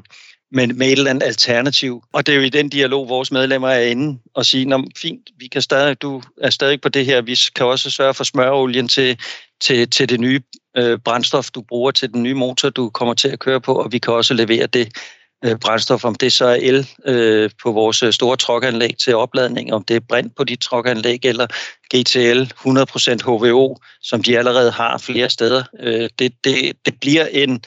men 0.56 0.78
med 0.78 0.88
et 0.88 0.92
eller 0.92 1.10
andet 1.10 1.24
alternativ. 1.24 2.04
Og 2.14 2.26
det 2.26 2.32
er 2.32 2.36
jo 2.36 2.44
i 2.44 2.50
den 2.50 2.70
dialog, 2.70 3.10
vores 3.10 3.32
medlemmer 3.32 3.70
er 3.70 3.82
inde 3.82 4.20
og 4.34 4.46
sige, 4.46 4.66
Nå, 4.66 4.84
fint, 4.98 5.30
vi 5.38 5.48
kan 5.48 5.62
stadig, 5.62 6.02
du 6.02 6.22
er 6.42 6.50
stadig 6.50 6.82
på 6.82 6.90
det 6.90 7.06
her, 7.06 7.22
vi 7.22 7.38
kan 7.56 7.66
også 7.66 7.90
sørge 7.90 8.14
for 8.14 8.24
smørolien 8.24 8.88
til, 8.88 9.20
til, 9.62 9.90
til 9.90 10.10
det 10.10 10.20
nye 10.20 10.42
øh, 10.78 11.00
brændstof, 11.00 11.52
du 11.52 11.62
bruger 11.62 11.92
til 11.92 12.14
den 12.14 12.24
nye 12.24 12.34
motor, 12.34 12.70
du 12.70 12.90
kommer 12.90 13.14
til 13.14 13.28
at 13.28 13.40
køre 13.40 13.62
på, 13.62 13.74
og 13.76 13.92
vi 13.92 13.98
kan 13.98 14.14
også 14.14 14.34
levere 14.34 14.68
det 14.68 14.98
øh, 15.46 15.56
brændstof, 15.60 16.06
om 16.06 16.16
det 16.16 16.34
så 16.34 16.46
er 16.46 16.58
el 16.62 16.88
øh, 17.06 17.50
på 17.64 17.72
vores 17.72 18.04
øh, 18.04 18.14
store 18.14 18.38
trokanlæg 18.38 18.98
til 18.98 19.16
opladning, 19.16 19.74
om 19.74 19.84
det 19.84 19.96
er 19.96 20.00
brint 20.10 20.36
på 20.36 20.44
dit 20.44 20.60
trokanlæg, 20.60 21.20
eller 21.24 21.48
GTL 21.94 22.42
100% 22.42 23.24
HVO, 23.26 23.78
som 24.02 24.24
de 24.24 24.38
allerede 24.38 24.72
har 24.72 24.98
flere 24.98 25.30
steder. 25.30 25.64
Øh, 25.80 26.10
det, 26.20 26.34
det, 26.44 26.74
det 26.86 27.00
bliver 27.00 27.26
en 27.26 27.64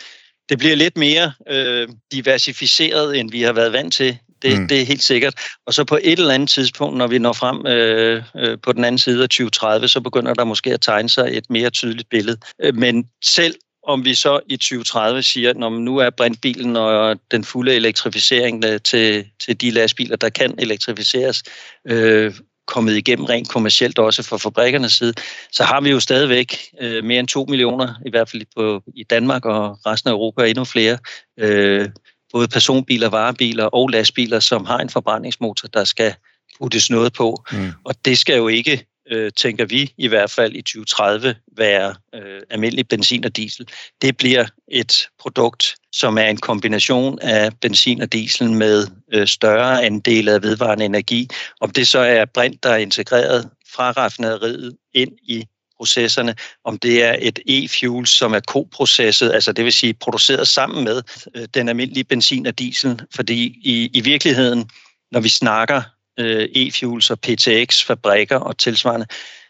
det 0.49 0.59
bliver 0.59 0.77
lidt 0.77 0.97
mere 0.97 1.33
øh, 1.49 1.89
diversificeret, 2.13 3.19
end 3.19 3.31
vi 3.31 3.43
har 3.43 3.53
været 3.53 3.73
vant 3.73 3.95
til. 3.95 4.19
Det, 4.43 4.61
mm. 4.61 4.69
det 4.69 4.81
er 4.81 4.85
helt 4.85 5.03
sikkert. 5.03 5.35
Og 5.67 5.75
så 5.75 5.85
på 5.85 5.99
et 6.03 6.19
eller 6.19 6.35
andet 6.35 6.49
tidspunkt, 6.49 6.97
når 6.97 7.07
vi 7.07 7.19
når 7.19 7.33
frem 7.33 7.67
øh, 7.67 8.23
øh, 8.37 8.59
på 8.63 8.73
den 8.73 8.85
anden 8.85 8.99
side 8.99 9.23
af 9.23 9.29
2030, 9.29 9.89
så 9.89 10.01
begynder 10.01 10.35
der 10.35 10.45
måske 10.45 10.75
at 10.75 10.81
tegne 10.81 11.09
sig 11.09 11.29
et 11.33 11.51
mere 11.51 11.71
tydeligt 11.71 12.09
billede. 12.09 12.37
Øh, 12.63 12.75
men 12.75 13.09
selv 13.25 13.55
om 13.87 14.05
vi 14.05 14.15
så 14.15 14.41
i 14.47 14.57
2030 14.57 15.23
siger, 15.23 15.51
at 15.51 15.57
nu 15.57 15.99
er 15.99 16.11
brintbilen 16.11 16.77
og 16.77 17.17
den 17.31 17.45
fulde 17.45 17.75
elektrificering 17.75 18.65
øh, 18.65 18.81
til, 18.81 19.27
til 19.45 19.61
de 19.61 19.71
lastbiler, 19.71 20.17
der 20.17 20.29
kan 20.29 20.55
elektrificeres, 20.59 21.43
øh, 21.89 22.35
kommet 22.69 22.97
igennem 22.97 23.25
rent 23.25 23.49
kommercielt 23.49 23.99
også 23.99 24.23
fra 24.23 24.37
fabrikkernes 24.37 24.93
side, 24.93 25.15
så 25.53 25.65
har 25.65 25.81
vi 25.81 25.91
jo 25.91 26.01
stadigvæk 26.01 26.57
øh, 26.81 27.05
mere 27.05 27.21
end 27.21 27.29
2 27.29 27.45
millioner, 27.49 27.95
i 28.07 28.11
hvert 28.11 28.31
fald 28.31 28.43
på, 28.57 28.83
i 28.97 29.05
Danmark 29.05 29.45
og 29.45 29.79
resten 29.87 30.09
af 30.09 30.13
Europa, 30.13 30.49
endnu 30.49 30.65
flere, 30.65 30.99
øh, 31.39 31.89
både 32.33 32.49
personbiler, 32.49 33.09
varebiler 33.09 33.65
og 33.65 33.89
lastbiler, 33.89 34.41
som 34.41 34.65
har 34.65 34.79
en 34.79 34.91
forbrændingsmotor, 34.91 35.69
der 35.69 35.85
skal 35.85 36.15
puttes 36.59 36.91
noget 36.91 37.13
på. 37.13 37.45
Mm. 37.53 37.73
Og 37.85 37.95
det 38.05 38.19
skal 38.19 38.37
jo 38.37 38.49
ikke 38.49 38.87
øh, 39.11 39.33
tænker 39.37 39.65
vi 39.65 39.93
i 39.99 40.07
hvert 40.07 40.31
fald 40.31 40.55
i 40.55 40.63
2030, 40.63 41.35
være 41.57 41.95
øh, 42.15 42.43
almindelig 42.51 42.89
benzin 42.89 43.25
og 43.25 43.37
diesel. 43.37 43.69
Det 44.03 44.17
bliver 44.17 44.47
et 44.69 45.09
produkt, 45.21 45.75
som 45.93 46.19
er 46.19 46.25
en 46.25 46.37
kombination 46.37 47.19
af 47.23 47.53
benzin 47.61 48.03
og 48.03 48.13
diesel 48.13 48.51
med 48.51 48.87
øh, 49.13 49.27
større 49.27 49.85
andel 49.85 50.29
af 50.29 50.43
vedvarende 50.43 50.85
energi. 50.85 51.29
Om 51.61 51.71
det 51.71 51.89
så 51.89 51.99
er 51.99 52.25
brint, 52.25 52.63
der 52.63 52.71
er 52.71 52.77
integreret 52.77 53.51
fra 53.75 53.91
raffinaderiet 53.91 54.77
ind 54.95 55.13
i 55.23 55.45
processerne, 55.77 56.35
om 56.65 56.79
det 56.79 57.05
er 57.05 57.17
et 57.19 57.39
e-fuel, 57.49 58.07
som 58.07 58.35
er 58.35 58.41
koprocesset, 58.41 59.33
altså 59.33 59.53
det 59.53 59.65
vil 59.65 59.73
sige 59.73 59.95
produceret 59.95 60.49
sammen 60.49 60.85
med 60.85 61.03
øh, 61.35 61.49
den 61.55 61.69
almindelige 61.69 62.05
benzin 62.05 62.47
og 62.47 62.59
diesel, 62.59 63.01
fordi 63.15 63.61
i, 63.65 63.91
i 63.95 64.01
virkeligheden, 64.01 64.71
når 65.13 65.21
vi 65.21 65.29
snakker 65.29 65.83
øh, 66.19 66.49
e-fuels 66.57 67.11
og 67.11 67.21
PTX-fabrikker 67.21 68.37
og 68.37 68.59
tilsvarende, 68.59 69.07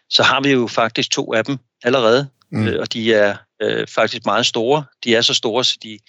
så 0.09 0.23
har 0.23 0.41
vi 0.41 0.51
jo 0.51 0.67
faktisk 0.67 1.11
to 1.11 1.33
af 1.33 1.45
dem 1.45 1.57
allerede, 1.83 2.27
mm. 2.51 2.67
øh, 2.67 2.79
og 2.79 2.93
de 2.93 3.13
er 3.13 3.37
øh, 3.61 3.87
faktisk 3.87 4.25
meget 4.25 4.45
store. 4.45 4.83
De 5.03 5.15
er 5.15 5.21
så 5.21 5.33
store, 5.33 5.63
så 5.63 5.77
de 5.83 5.99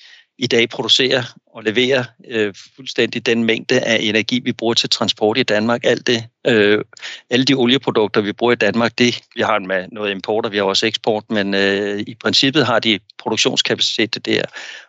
i 0.41 0.47
dag 0.47 0.69
producerer 0.69 1.23
og 1.55 1.63
leverer 1.63 2.05
øh, 2.29 2.55
fuldstændig 2.77 3.27
den 3.27 3.45
mængde 3.45 3.81
af 3.81 3.99
energi, 4.01 4.41
vi 4.45 4.53
bruger 4.53 4.75
til 4.75 4.91
transport 4.91 5.39
i 5.39 5.43
Danmark. 5.43 5.85
Alt 5.85 6.07
det, 6.07 6.25
øh, 6.47 6.85
alle 7.31 7.45
de 7.45 7.55
olieprodukter, 7.55 8.21
vi 8.21 8.33
bruger 8.33 8.53
i 8.53 8.57
Danmark, 8.57 8.99
det, 8.99 9.21
vi 9.35 9.43
har 9.43 9.59
med 9.59 9.89
noget 9.93 10.11
import, 10.11 10.47
og 10.47 10.53
vi 10.53 10.57
har 10.57 10.65
også 10.65 10.87
eksport, 10.87 11.25
men 11.31 11.55
øh, 11.55 12.01
i 12.07 12.15
princippet 12.15 12.67
har 12.67 12.79
de 12.79 12.99
produktionskapacitet 13.19 14.27
der. 14.27 14.43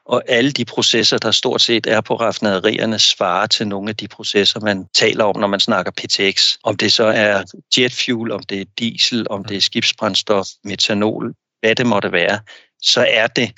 Og 0.06 0.24
alle 0.28 0.52
de 0.52 0.66
processer, 0.66 1.18
der 1.18 1.32
stort 1.32 1.62
set 1.62 1.88
er 1.88 2.02
på 2.02 2.16
raffinaderierne, 2.16 3.00
svarer 3.00 3.48
til 3.48 3.68
nogle 3.68 3.90
af 3.90 3.96
de 3.96 4.08
processer, 4.08 4.60
man 4.60 4.86
taler 4.96 5.24
om, 5.24 5.40
når 5.40 5.48
man 5.48 5.60
snakker 5.60 5.92
PTX. 5.92 6.58
Om 6.64 6.78
det 6.78 6.94
så 6.94 7.04
er 7.04 7.44
jetfuel, 7.78 8.32
om 8.32 8.44
det 8.44 8.62
er 8.62 8.66
diesel, 8.80 9.28
om 9.30 9.46
det 9.46 9.58
er 9.58 9.62
skibsbrændstof, 9.62 10.46
metanol, 10.64 11.34
hvad 11.60 11.76
det 11.76 11.86
måtte 11.86 12.12
være, 12.12 12.40
så 12.82 13.06
er 13.10 13.28
det 13.28 13.52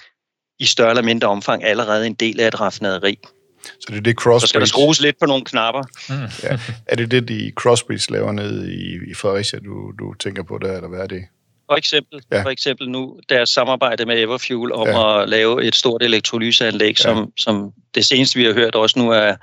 i 0.63 0.65
større 0.65 0.89
eller 0.89 1.04
mindre 1.04 1.28
omfang 1.28 1.63
allerede 1.63 2.08
en 2.08 2.13
del 2.13 2.39
af 2.39 2.47
et 2.47 2.62
raffinaderi. 2.62 3.19
Så 3.63 3.88
det 3.88 3.97
er 3.97 4.02
det 4.02 4.15
Crossbreeds... 4.15 4.41
Så 4.41 4.47
skal 4.47 4.62
der 4.62 4.67
skrues 4.67 5.02
lidt 5.02 5.19
på 5.19 5.26
nogle 5.26 5.45
knapper. 5.45 5.82
Mm. 6.10 6.15
ja. 6.43 6.60
Er 6.86 6.95
det 6.95 7.12
det, 7.12 7.28
de 7.28 7.52
Crossbreeds 7.56 8.10
laver 8.10 8.32
nede 8.32 8.73
i, 8.73 9.12
i 9.12 9.13
Fredericia, 9.13 9.60
du, 9.60 9.91
du 9.99 10.13
tænker 10.13 10.43
på 10.43 10.58
der, 10.58 10.76
eller 10.76 10.89
hvad 10.89 10.99
er 10.99 11.08
det? 11.08 11.23
For 11.69 11.78
eksempel, 11.78 12.21
ja. 12.32 12.43
for 12.43 12.49
eksempel 12.49 12.89
nu 12.89 13.19
deres 13.30 13.49
samarbejde 13.49 14.06
med 14.06 14.21
Everfuel 14.21 14.71
om 14.71 14.88
ja. 14.88 15.21
at 15.21 15.30
lave 15.30 15.63
et 15.63 15.76
stort 15.76 16.04
elektrolyseanlæg, 16.04 16.97
som, 16.97 17.17
ja. 17.17 17.23
som 17.38 17.71
det 17.95 18.06
seneste 18.06 18.39
vi 18.39 18.45
har 18.45 18.54
hørt 18.54 18.76
også 18.76 18.99
nu 18.99 19.12
er 19.12 19.36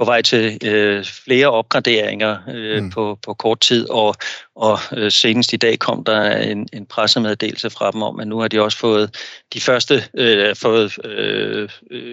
på 0.00 0.04
vej 0.04 0.22
til 0.22 0.58
øh, 0.64 1.04
flere 1.04 1.46
opgraderinger 1.46 2.38
øh, 2.48 2.82
mm. 2.82 2.90
på, 2.90 3.18
på 3.22 3.34
kort 3.34 3.60
tid, 3.60 3.90
og, 3.90 4.14
og 4.56 4.78
øh, 4.96 5.12
senest 5.12 5.52
i 5.52 5.56
dag 5.56 5.78
kom 5.78 6.04
der 6.04 6.36
en, 6.36 6.68
en 6.72 6.86
pressemeddelelse 6.86 7.70
fra 7.70 7.90
dem 7.90 8.02
om, 8.02 8.20
at 8.20 8.28
nu 8.28 8.38
har 8.38 8.48
de 8.48 8.62
også 8.62 8.78
fået 8.78 9.16
de 9.54 9.60
første 9.60 10.04
øh, 10.14 10.56
fået 10.56 11.06
øh, 11.06 11.68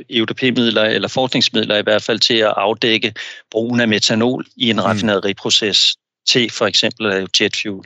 EUDP-midler, 0.09 0.83
eller 0.83 1.07
forskningsmidler 1.07 1.77
i 1.77 1.81
hvert 1.81 2.03
fald, 2.03 2.19
til 2.19 2.37
at 2.37 2.53
afdække 2.57 3.13
brugen 3.51 3.79
af 3.79 3.87
metanol 3.87 4.45
i 4.57 4.69
en 4.69 4.75
mm. 4.75 4.81
raffinaderiproces 4.81 5.95
til 6.29 6.51
for 6.51 6.65
eksempel 6.65 7.27
jetfuel. 7.41 7.85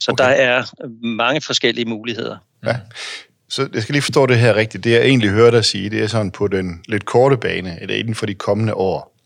Så 0.00 0.10
okay. 0.10 0.24
der 0.24 0.30
er 0.30 0.64
mange 1.06 1.40
forskellige 1.40 1.84
muligheder. 1.84 2.36
Ja. 2.66 2.76
Så 3.48 3.68
jeg 3.74 3.82
skal 3.82 3.92
lige 3.92 4.02
forstå 4.02 4.26
det 4.26 4.38
her 4.38 4.54
rigtigt. 4.56 4.84
Det 4.84 4.90
jeg 4.92 5.00
egentlig 5.00 5.30
hørte 5.30 5.56
dig 5.56 5.64
sige, 5.64 5.90
det 5.90 6.02
er 6.02 6.06
sådan 6.06 6.30
på 6.30 6.48
den 6.48 6.82
lidt 6.88 7.04
korte 7.04 7.36
bane, 7.36 7.82
eller 7.82 7.94
inden 7.94 8.14
for 8.14 8.26
de 8.26 8.34
kommende 8.34 8.74
år. 8.74 9.16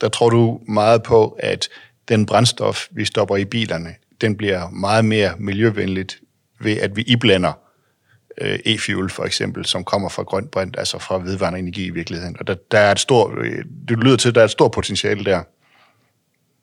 Der 0.00 0.08
tror 0.08 0.30
du 0.30 0.60
meget 0.68 1.02
på, 1.02 1.36
at 1.38 1.68
den 2.08 2.26
brændstof, 2.26 2.86
vi 2.90 3.04
stopper 3.04 3.36
i 3.36 3.44
bilerne, 3.44 3.94
den 4.20 4.36
bliver 4.36 4.70
meget 4.70 5.04
mere 5.04 5.34
miljøvenligt 5.38 6.20
ved, 6.60 6.76
at 6.76 6.96
vi 6.96 7.02
iblander 7.02 7.52
øh, 8.40 8.58
e-fuel 8.66 9.08
for 9.08 9.24
eksempel, 9.24 9.64
som 9.64 9.84
kommer 9.84 10.08
fra 10.08 10.22
grønt 10.22 10.50
brint, 10.50 10.78
altså 10.78 10.98
fra 10.98 11.18
vedvarende 11.18 11.58
energi 11.58 11.86
i 11.86 11.90
virkeligheden. 11.90 12.36
Og 12.40 12.46
der, 12.46 12.54
der 12.70 12.78
er 12.78 12.92
et 12.92 13.00
stort, 13.00 13.38
øh, 13.38 13.64
det 13.88 13.98
lyder 13.98 14.16
til, 14.16 14.28
at 14.28 14.34
der 14.34 14.40
er 14.40 14.44
et 14.44 14.50
stort 14.50 14.70
potentiale 14.70 15.24
der. 15.24 15.42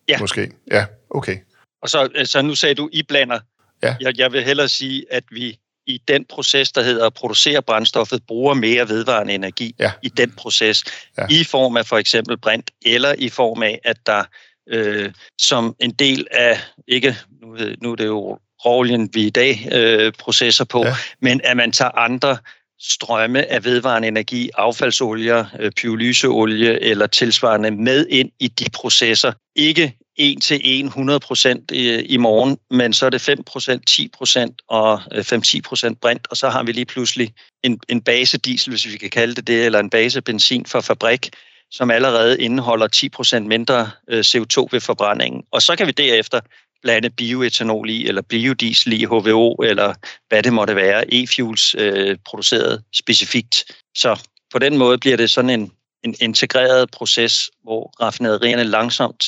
Ja. 0.09 0.19
Måske. 0.19 0.51
Ja, 0.71 0.85
okay. 1.09 1.37
Og 1.81 1.89
så 1.89 2.09
altså, 2.15 2.41
nu 2.41 2.55
sagde 2.55 2.75
du, 2.75 2.89
I 2.93 3.03
blander. 3.03 3.39
Ja. 3.83 3.95
Jeg, 4.01 4.17
jeg 4.17 4.31
vil 4.31 4.43
hellere 4.43 4.69
sige, 4.69 5.05
at 5.11 5.23
vi 5.31 5.57
i 5.87 6.01
den 6.07 6.25
proces, 6.25 6.71
der 6.71 6.81
hedder 6.81 7.05
at 7.05 7.13
producere 7.13 7.61
brændstoffet, 7.61 8.23
bruger 8.27 8.53
mere 8.53 8.89
vedvarende 8.89 9.33
energi 9.33 9.75
ja. 9.79 9.91
i 10.03 10.09
den 10.09 10.31
proces, 10.31 10.83
ja. 11.17 11.25
i 11.29 11.43
form 11.43 11.77
af 11.77 11.85
for 11.85 11.97
eksempel 11.97 12.37
brint, 12.37 12.71
eller 12.85 13.15
i 13.17 13.29
form 13.29 13.63
af, 13.63 13.79
at 13.83 13.97
der 14.05 14.23
øh, 14.69 15.11
som 15.41 15.75
en 15.79 15.91
del 15.91 16.27
af, 16.31 16.59
ikke, 16.87 17.17
nu, 17.41 17.57
nu 17.81 17.91
er 17.91 17.95
det 17.95 18.05
jo 18.05 18.39
råolien, 18.65 19.09
vi 19.13 19.25
i 19.25 19.29
dag 19.29 19.67
øh, 19.71 20.13
processer 20.19 20.65
på, 20.65 20.85
ja. 20.85 20.95
men 21.19 21.41
at 21.43 21.57
man 21.57 21.71
tager 21.71 21.91
andre 21.97 22.37
strømme 22.79 23.51
af 23.51 23.65
vedvarende 23.65 24.07
energi, 24.07 24.49
affaldsolier, 24.57 25.45
øh, 25.59 25.71
pyrolyseolie 25.71 26.79
eller 26.79 27.07
tilsvarende 27.07 27.71
med 27.71 28.07
ind 28.09 28.31
i 28.39 28.47
de 28.47 28.65
processer. 28.73 29.33
Ikke 29.55 29.97
1 30.21 30.41
til 30.41 30.61
1, 30.63 30.85
100 30.85 31.19
procent 31.19 31.71
i, 31.71 32.01
i 32.01 32.17
morgen, 32.17 32.57
men 32.69 32.93
så 32.93 33.05
er 33.05 33.09
det 33.09 33.21
5 33.21 33.43
procent, 33.43 33.87
10 33.87 34.07
procent 34.07 34.61
og 34.67 35.01
øh, 35.11 35.19
5-10 35.19 35.61
procent 35.65 36.01
brint, 36.01 36.27
og 36.29 36.37
så 36.37 36.49
har 36.49 36.63
vi 36.63 36.71
lige 36.71 36.85
pludselig 36.85 37.33
en, 37.63 37.79
en 37.89 38.01
base 38.01 38.37
diesel, 38.37 38.69
hvis 38.69 38.87
vi 38.87 38.97
kan 38.97 39.09
kalde 39.09 39.35
det 39.35 39.47
det, 39.47 39.65
eller 39.65 39.79
en 39.79 39.89
base 39.89 40.21
benzin 40.21 40.65
fra 40.65 40.79
fabrik, 40.79 41.29
som 41.71 41.91
allerede 41.91 42.41
indeholder 42.41 42.87
10 42.87 43.09
procent 43.09 43.47
mindre 43.47 43.91
øh, 44.09 44.19
CO2 44.19 44.67
ved 44.71 44.79
forbrændingen. 44.79 45.43
Og 45.51 45.61
så 45.61 45.75
kan 45.75 45.87
vi 45.87 45.91
derefter 45.91 46.39
blande 46.81 47.09
bioetanol 47.09 47.89
i, 47.89 48.07
eller 48.07 48.21
biodiesel 48.21 48.93
i, 48.93 49.05
HVO, 49.05 49.53
eller 49.53 49.93
hvad 50.29 50.43
det 50.43 50.53
måtte 50.53 50.75
være, 50.75 51.13
e-fuels 51.13 51.75
øh, 51.77 52.17
produceret 52.25 52.83
specifikt. 52.93 53.63
Så 53.95 54.19
på 54.51 54.59
den 54.59 54.77
måde 54.77 54.97
bliver 54.97 55.17
det 55.17 55.29
sådan 55.29 55.49
en, 55.49 55.71
en 56.03 56.15
integreret 56.21 56.91
proces, 56.91 57.49
hvor 57.63 57.93
raffinaderierne 58.01 58.63
langsomt 58.63 59.23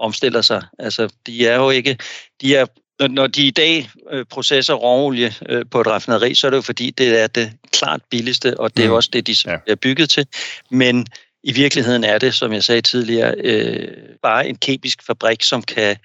omstiller 0.00 0.42
sig. 0.42 0.62
Altså, 0.78 1.08
de 1.26 1.46
er 1.46 1.56
jo 1.56 1.70
ikke... 1.70 1.98
De 2.40 2.56
er, 2.56 2.66
når 3.08 3.26
de 3.26 3.46
i 3.46 3.50
dag 3.50 3.90
øh, 4.10 4.24
processer 4.30 4.74
råolie 4.74 5.34
øh, 5.48 5.64
på 5.70 5.80
et 5.80 5.86
raffinaderi, 5.86 6.34
så 6.34 6.46
er 6.46 6.50
det 6.50 6.56
jo 6.56 6.62
fordi, 6.62 6.90
det 6.90 7.22
er 7.22 7.26
det 7.26 7.52
klart 7.72 8.00
billigste, 8.10 8.60
og 8.60 8.76
det 8.76 8.84
er 8.84 8.88
mm. 8.88 8.94
også 8.94 9.10
det, 9.12 9.26
de 9.26 9.34
ja. 9.46 9.56
er 9.66 9.74
bygget 9.74 10.10
til. 10.10 10.26
Men 10.70 11.06
i 11.42 11.52
virkeligheden 11.52 12.04
er 12.04 12.18
det, 12.18 12.34
som 12.34 12.52
jeg 12.52 12.64
sagde 12.64 12.80
tidligere, 12.80 13.34
øh, 13.44 13.88
bare 14.22 14.48
en 14.48 14.56
kemisk 14.56 15.06
fabrik, 15.06 15.42
som 15.42 15.62
kan 15.62 15.96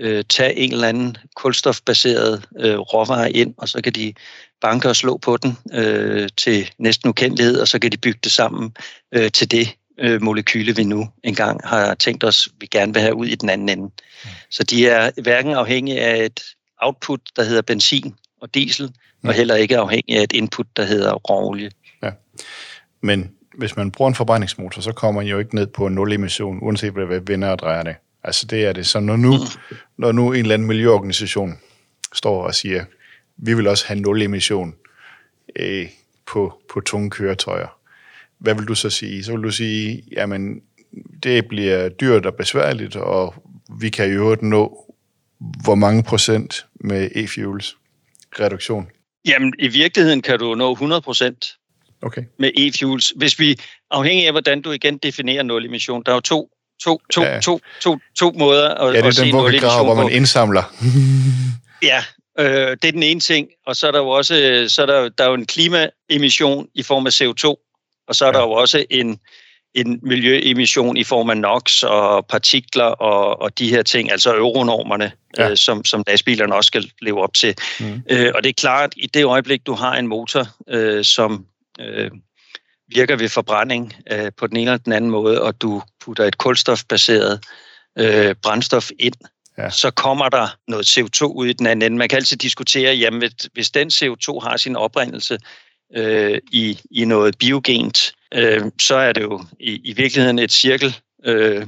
øh, 0.00 0.24
tage 0.28 0.56
en 0.56 0.72
eller 0.72 0.88
anden 0.88 1.16
kulstofbaseret 1.36 2.44
øh, 2.60 2.78
råvare 2.78 3.32
ind, 3.32 3.54
og 3.58 3.68
så 3.68 3.80
kan 3.82 3.92
de 3.92 4.14
banke 4.60 4.88
og 4.88 4.96
slå 4.96 5.16
på 5.16 5.36
den 5.36 5.58
øh, 5.72 6.28
til 6.36 6.70
næsten 6.78 7.08
ukendelighed, 7.08 7.60
og 7.60 7.68
så 7.68 7.78
kan 7.78 7.92
de 7.92 7.96
bygge 7.96 8.20
det 8.24 8.32
sammen 8.32 8.76
øh, 9.14 9.30
til 9.30 9.50
det 9.50 9.68
øh, 9.98 10.22
molekyle, 10.22 10.76
vi 10.76 10.84
nu 10.84 11.08
engang 11.22 11.60
har 11.64 11.94
tænkt 11.94 12.24
os, 12.24 12.48
vi 12.60 12.66
gerne 12.66 12.94
vil 12.94 13.02
have 13.02 13.14
ud 13.14 13.26
i 13.26 13.34
den 13.34 13.48
anden 13.48 13.68
ende. 13.68 13.82
Mm. 13.82 14.30
Så 14.50 14.62
de 14.62 14.88
er 14.88 15.10
hverken 15.22 15.52
afhængige 15.52 16.00
af 16.00 16.24
et 16.24 16.40
output, 16.78 17.20
der 17.36 17.44
hedder 17.44 17.62
benzin 17.62 18.14
og 18.40 18.54
diesel, 18.54 18.86
mm. 19.22 19.28
og 19.28 19.34
heller 19.34 19.54
ikke 19.54 19.78
afhængige 19.78 20.18
af 20.18 20.22
et 20.22 20.32
input, 20.32 20.66
der 20.76 20.84
hedder 20.84 21.12
råolie. 21.12 21.70
Ja. 22.02 22.10
Men 23.00 23.30
hvis 23.58 23.76
man 23.76 23.90
bruger 23.90 24.08
en 24.08 24.14
forbrændingsmotor, 24.14 24.82
så 24.82 24.92
kommer 24.92 25.20
man 25.20 25.30
jo 25.30 25.38
ikke 25.38 25.54
ned 25.54 25.66
på 25.66 25.88
nul 25.88 26.12
emission, 26.12 26.58
uanset 26.62 26.92
hvad 26.92 27.20
vinder 27.20 27.48
og 27.48 27.58
drejer 27.58 27.82
det. 27.82 27.94
Altså 28.24 28.46
det 28.46 28.64
er 28.66 28.72
det. 28.72 28.86
Så 28.86 29.00
når 29.00 29.16
nu, 29.16 29.32
mm. 29.32 29.76
når 29.98 30.12
nu 30.12 30.32
en 30.32 30.40
eller 30.40 30.54
anden 30.54 30.68
miljøorganisation 30.68 31.58
står 32.14 32.46
og 32.46 32.54
siger, 32.54 32.84
vi 33.36 33.54
vil 33.54 33.66
også 33.66 33.86
have 33.86 34.00
nul 34.00 34.22
emission 34.22 34.74
øh, 35.56 35.88
på, 36.26 36.60
på 36.72 36.80
tunge 36.80 37.10
køretøjer, 37.10 37.73
hvad 38.44 38.54
vil 38.54 38.64
du 38.64 38.74
så 38.74 38.90
sige? 38.90 39.24
Så 39.24 39.32
vil 39.32 39.42
du 39.42 39.50
sige, 39.50 40.02
jamen 40.12 40.60
det 41.22 41.48
bliver 41.48 41.88
dyrt 41.88 42.26
og 42.26 42.34
besværligt, 42.34 42.96
og 42.96 43.34
vi 43.80 43.90
kan 43.90 44.12
jo 44.12 44.12
øvrigt 44.12 44.42
nå 44.42 44.80
hvor 45.64 45.74
mange 45.74 46.02
procent 46.02 46.66
med 46.80 47.10
e-fuels 47.16 47.76
reduktion? 48.40 48.86
Jamen, 49.26 49.52
i 49.58 49.68
virkeligheden 49.68 50.22
kan 50.22 50.38
du 50.38 50.54
nå 50.54 50.72
100 50.72 51.00
procent 51.00 51.46
okay. 52.02 52.22
med 52.38 52.50
e-fuels. 52.58 53.12
Hvis 53.16 53.38
vi, 53.38 53.58
afhængig 53.90 54.26
af 54.26 54.32
hvordan 54.32 54.62
du 54.62 54.70
igen 54.70 54.98
definerer 54.98 55.42
nul 55.42 55.66
emission, 55.66 56.02
der 56.06 56.12
er 56.12 56.16
jo 56.16 56.20
to 56.20 56.50
to, 56.82 57.00
to, 57.12 57.22
ja. 57.22 57.40
to, 57.40 57.60
to, 57.80 57.98
to 58.18 58.32
måder 58.32 58.74
at, 58.74 58.94
ja, 58.94 58.98
det 58.98 59.04
er 59.04 59.08
at 59.08 59.16
den 59.16 59.32
vuggegrav, 59.32 59.84
hvor 59.84 59.94
man 59.94 60.12
indsamler. 60.12 60.62
ja, 61.90 62.02
øh, 62.38 62.76
det 62.82 62.84
er 62.84 62.92
den 62.92 63.02
ene 63.02 63.20
ting. 63.20 63.48
Og 63.66 63.76
så 63.76 63.86
er 63.86 63.90
der 63.90 63.98
jo 63.98 64.08
også 64.08 64.64
så 64.68 64.82
er 64.82 64.86
der, 64.86 65.08
der 65.08 65.24
er 65.24 65.28
jo 65.28 65.34
en 65.34 65.46
klimaemission 65.46 66.68
i 66.74 66.82
form 66.82 67.06
af 67.06 67.10
CO2, 67.10 67.63
og 68.08 68.14
så 68.14 68.24
er 68.24 68.28
ja. 68.28 68.32
der 68.32 68.40
jo 68.40 68.52
også 68.52 68.84
en, 68.90 69.20
en 69.74 70.00
miljøemission 70.02 70.96
i 70.96 71.04
form 71.04 71.30
af 71.30 71.36
NOx 71.36 71.82
og 71.82 72.26
partikler 72.26 72.84
og, 72.84 73.42
og 73.42 73.58
de 73.58 73.70
her 73.70 73.82
ting, 73.82 74.10
altså 74.10 74.36
euronormerne, 74.36 75.12
ja. 75.38 75.50
øh, 75.50 75.56
som, 75.56 75.84
som 75.84 76.04
lastbilerne 76.06 76.54
også 76.54 76.68
skal 76.68 76.90
leve 77.00 77.22
op 77.22 77.34
til. 77.34 77.54
Mm. 77.80 78.02
Øh, 78.10 78.32
og 78.34 78.42
det 78.42 78.48
er 78.48 78.54
klart, 78.58 78.84
at 78.84 78.94
i 78.96 79.06
det 79.06 79.24
øjeblik, 79.24 79.66
du 79.66 79.74
har 79.74 79.96
en 79.96 80.06
motor, 80.06 80.46
øh, 80.68 81.04
som 81.04 81.46
øh, 81.80 82.10
virker 82.94 83.16
ved 83.16 83.28
forbrænding 83.28 83.94
øh, 84.12 84.32
på 84.36 84.46
den 84.46 84.56
ene 84.56 84.70
eller 84.70 84.78
den 84.78 84.92
anden 84.92 85.10
måde, 85.10 85.42
og 85.42 85.60
du 85.60 85.82
putter 86.04 86.24
et 86.24 86.38
kulstofbaseret 86.38 87.40
øh, 87.98 88.34
brændstof 88.42 88.90
ind, 88.98 89.14
ja. 89.58 89.70
så 89.70 89.90
kommer 89.90 90.28
der 90.28 90.48
noget 90.68 90.98
CO2 90.98 91.24
ud 91.24 91.46
i 91.46 91.52
den 91.52 91.66
anden 91.66 91.86
ende. 91.86 91.98
Man 91.98 92.08
kan 92.08 92.16
altid 92.16 92.36
diskutere, 92.36 92.94
jamen 92.94 93.30
hvis 93.52 93.70
den 93.70 93.88
CO2 93.88 94.40
har 94.40 94.56
sin 94.56 94.76
oprindelse 94.76 95.38
øh, 95.96 96.38
i, 96.52 96.78
i 96.90 97.04
noget 97.04 97.38
biogent, 97.38 98.12
øh, 98.34 98.62
så 98.80 98.94
er 98.96 99.12
det 99.12 99.22
jo 99.22 99.44
i, 99.60 99.80
i 99.84 99.92
virkeligheden 99.92 100.38
et 100.38 100.52
cirkel 100.52 100.96
øh, 101.24 101.66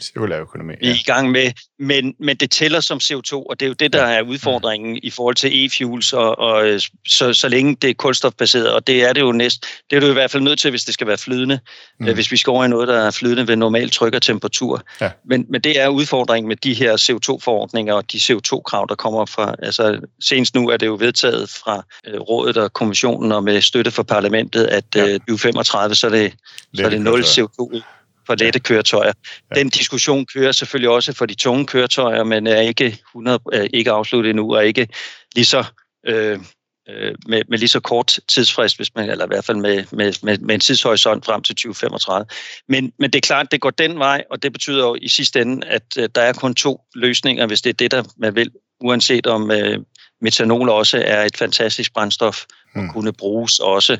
cirkulær 0.00 0.40
økonomi. 0.40 0.72
Ja. 0.72 0.78
Vi 0.80 0.90
er 0.90 0.94
i 0.94 1.02
gang 1.06 1.30
med, 1.30 1.52
men, 1.78 2.14
men 2.20 2.36
det 2.36 2.50
tæller 2.50 2.80
som 2.80 2.98
CO2, 3.02 3.32
og 3.32 3.60
det 3.60 3.66
er 3.66 3.68
jo 3.68 3.74
det, 3.74 3.92
der 3.92 4.02
er 4.02 4.22
udfordringen 4.22 4.98
i 5.02 5.10
forhold 5.10 5.34
til 5.34 5.64
e-fuels, 5.64 6.12
og, 6.12 6.38
og 6.38 6.80
så, 7.08 7.32
så 7.32 7.48
længe 7.48 7.76
det 7.82 7.90
er 7.90 7.94
kulstofbaseret, 7.94 8.72
og 8.72 8.86
det 8.86 9.04
er 9.04 9.12
det 9.12 9.20
jo 9.20 9.32
næst, 9.32 9.66
det 9.90 9.96
er 9.96 10.00
du 10.00 10.06
i 10.06 10.12
hvert 10.12 10.30
fald 10.30 10.42
nødt 10.42 10.58
til, 10.58 10.70
hvis 10.70 10.84
det 10.84 10.94
skal 10.94 11.06
være 11.06 11.18
flydende, 11.18 11.60
mm. 12.00 12.14
hvis 12.14 12.32
vi 12.32 12.36
skal 12.36 12.50
over 12.50 12.64
i 12.64 12.68
noget, 12.68 12.88
der 12.88 12.98
er 12.98 13.10
flydende 13.10 13.48
ved 13.48 13.56
normal 13.56 13.90
tryk 13.90 14.14
og 14.14 14.22
temperatur. 14.22 14.82
Ja. 15.00 15.10
Men, 15.24 15.46
men 15.48 15.60
det 15.60 15.80
er 15.80 15.88
udfordringen 15.88 16.48
med 16.48 16.56
de 16.56 16.74
her 16.74 16.96
CO2-forordninger 16.96 17.94
og 17.94 18.12
de 18.12 18.18
CO2-krav, 18.18 18.86
der 18.88 18.94
kommer 18.94 19.26
fra, 19.26 19.54
altså 19.62 20.00
senest 20.20 20.54
nu 20.54 20.68
er 20.68 20.76
det 20.76 20.86
jo 20.86 20.96
vedtaget 21.00 21.50
fra 21.50 21.84
øh, 22.06 22.20
rådet 22.20 22.56
og 22.56 22.72
kommissionen 22.72 23.32
og 23.32 23.44
med 23.44 23.60
støtte 23.60 23.90
fra 23.90 24.02
parlamentet, 24.02 24.64
at 24.64 24.84
ja. 24.94 25.06
øh, 25.06 25.20
2035, 25.20 25.94
så 25.94 26.06
er 26.06 26.10
det, 26.10 26.34
så 26.74 26.84
er 26.84 26.90
det 26.90 27.00
0 27.00 27.20
CO2 27.20 27.80
for 28.26 28.34
lette 28.34 28.60
køretøjer. 28.60 29.12
Ja. 29.50 29.60
Den 29.60 29.68
diskussion 29.68 30.26
kører 30.26 30.52
selvfølgelig 30.52 30.90
også 30.90 31.12
for 31.12 31.26
de 31.26 31.34
tunge 31.34 31.66
køretøjer, 31.66 32.24
men 32.24 32.46
er 32.46 32.60
ikke, 32.60 32.86
100, 32.86 33.40
er 33.52 33.66
ikke 33.74 33.90
afsluttet 33.90 34.30
endnu, 34.30 34.54
og 34.54 34.66
ikke 34.66 34.88
lige 35.34 35.44
så, 35.44 35.64
øh, 36.06 36.38
øh, 36.88 37.14
med, 37.26 37.42
med 37.48 37.58
lige 37.58 37.68
så 37.68 37.80
kort 37.80 38.18
tidsfrist, 38.28 38.76
hvis 38.76 38.94
man, 38.94 39.10
eller 39.10 39.24
i 39.24 39.28
hvert 39.28 39.44
fald 39.44 39.56
med, 39.56 39.84
med, 39.92 40.12
med, 40.22 40.38
med 40.38 40.54
en 40.54 40.60
tidshorisont 40.60 41.24
frem 41.24 41.42
til 41.42 41.54
2035. 41.54 42.26
Men, 42.68 42.92
men 42.98 43.10
det 43.10 43.18
er 43.18 43.26
klart, 43.26 43.52
det 43.52 43.60
går 43.60 43.70
den 43.70 43.98
vej, 43.98 44.24
og 44.30 44.42
det 44.42 44.52
betyder 44.52 44.86
jo 44.86 44.96
i 45.02 45.08
sidste 45.08 45.40
ende, 45.40 45.66
at 45.66 45.82
øh, 45.98 46.08
der 46.14 46.20
er 46.20 46.32
kun 46.32 46.54
to 46.54 46.80
løsninger, 46.94 47.46
hvis 47.46 47.62
det 47.62 47.70
er 47.70 47.74
det, 47.74 47.90
der 47.90 48.02
man 48.16 48.34
vil, 48.34 48.50
uanset 48.80 49.26
om 49.26 49.50
øh, 49.50 49.78
metanol 50.20 50.68
også 50.68 51.02
er 51.06 51.24
et 51.24 51.36
fantastisk 51.36 51.92
brændstof 51.94 52.44
og 52.74 52.82
mm. 52.82 52.88
kunne 52.88 53.12
bruges 53.12 53.58
også, 53.58 53.98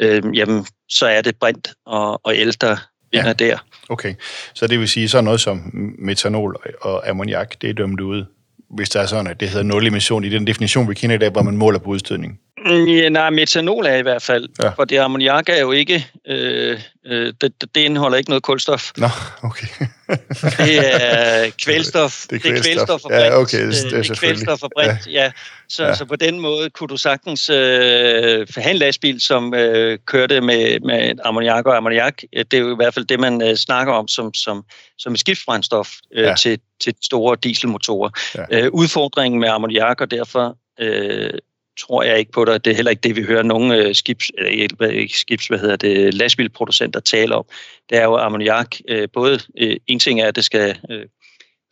øh, 0.00 0.22
jamen, 0.34 0.66
så 0.88 1.06
er 1.06 1.22
det 1.22 1.36
brint 1.36 1.68
og, 1.86 2.20
og 2.24 2.36
el, 2.36 2.60
der 2.60 2.76
ja. 3.12 3.32
der. 3.32 3.58
Okay, 3.88 4.14
så 4.54 4.66
det 4.66 4.80
vil 4.80 4.88
sige, 4.88 5.08
så 5.08 5.20
noget 5.20 5.40
som 5.40 5.70
metanol 5.98 6.56
og 6.80 7.08
ammoniak, 7.08 7.54
det 7.60 7.70
er 7.70 7.74
dømt 7.74 8.00
ud, 8.00 8.24
hvis 8.70 8.90
der 8.90 9.00
er 9.00 9.06
sådan, 9.06 9.26
at 9.26 9.40
det 9.40 9.48
hedder 9.48 9.64
nul 9.64 9.86
emission 9.86 10.24
i 10.24 10.28
den 10.28 10.46
definition, 10.46 10.88
vi 10.88 10.94
kender 10.94 11.16
i 11.16 11.18
dag, 11.18 11.30
hvor 11.30 11.42
man 11.42 11.56
måler 11.56 11.78
på 11.78 11.90
udstødning? 11.90 12.40
Ja, 12.64 13.08
nej, 13.08 13.30
metanol 13.30 13.86
er 13.86 13.96
i 13.96 14.02
hvert 14.02 14.22
fald. 14.22 14.48
Ja. 14.62 14.68
For 14.68 14.84
det 14.84 14.98
ammoniak 14.98 15.48
er 15.48 15.60
jo 15.60 15.72
ikke, 15.72 16.06
øh, 16.28 16.80
øh, 17.06 17.32
det, 17.40 17.52
det 17.74 17.80
indeholder 17.80 18.18
ikke 18.18 18.30
noget 18.30 18.42
kulstof. 18.42 18.90
Nå, 18.96 19.08
okay. 19.42 19.66
det 20.58 21.04
er 21.04 21.50
kvælstof. 21.64 22.26
Det 22.30 22.36
er 22.36 22.40
kvælstof, 22.40 22.52
det 22.54 22.58
er 22.58 22.62
kvælstof 22.62 23.04
og 23.04 23.10
brint. 23.10 23.24
Ja, 23.24 23.38
okay, 23.38 23.66
det, 23.66 23.72
det 23.72 23.92
er, 23.92 24.02
det 24.02 24.10
er 24.10 24.14
kvælstof 24.14 24.62
og 24.62 24.70
brint, 24.76 25.06
ja. 25.06 25.24
ja. 25.24 25.32
Så, 25.68 25.84
ja. 25.84 25.94
så 25.94 26.04
på 26.04 26.16
den 26.16 26.40
måde 26.40 26.70
kunne 26.70 26.88
du 26.88 26.96
sagtens 26.96 27.48
øh, 27.48 28.46
have 28.56 28.70
en 28.70 28.76
lastbil, 28.76 29.20
som 29.20 29.54
øh, 29.54 29.98
kørte 30.06 30.40
med, 30.40 30.80
med 30.80 31.12
ammoniak 31.24 31.66
og 31.66 31.76
ammoniak. 31.76 32.22
Det 32.32 32.54
er 32.54 32.58
jo 32.58 32.72
i 32.72 32.76
hvert 32.76 32.94
fald 32.94 33.04
det, 33.04 33.20
man 33.20 33.42
øh, 33.42 33.56
snakker 33.56 33.92
om 33.92 34.08
som, 34.08 34.34
som, 34.34 34.64
som 34.98 35.12
et 35.12 35.20
skiftbrændstof 35.20 35.90
øh, 36.14 36.24
ja. 36.24 36.34
til, 36.34 36.58
til 36.80 36.94
store 37.02 37.36
dieselmotorer. 37.42 38.10
Ja. 38.34 38.44
Øh, 38.50 38.70
udfordringen 38.72 39.40
med 39.40 39.48
ammoniak, 39.48 40.00
og 40.00 40.10
derfor 40.10 40.56
øh, 40.80 41.30
tror 41.78 42.02
jeg 42.02 42.18
ikke 42.18 42.32
på 42.32 42.44
det. 42.44 42.64
Det 42.64 42.70
er 42.70 42.74
heller 42.74 42.90
ikke 42.90 43.00
det, 43.00 43.16
vi 43.16 43.22
hører 43.22 43.42
nogle 43.42 43.76
øh, 43.76 43.94
skibs, 43.94 44.30
eller 44.38 44.88
ikke 44.88 45.18
skibs, 45.18 45.46
hvad 45.46 45.58
hedder 45.58 45.76
det, 45.76 46.14
lastbilproducenter 46.14 47.00
tale 47.00 47.34
om. 47.34 47.44
Det 47.90 47.98
er 47.98 48.04
jo 48.04 48.16
ammoniak. 48.16 48.76
Øh, 48.88 49.08
både 49.12 49.40
øh, 49.58 49.76
en 49.86 49.98
ting 49.98 50.20
er, 50.20 50.28
at 50.28 50.36
det 50.36 50.44
skal 50.44 50.76
øh, 50.90 51.04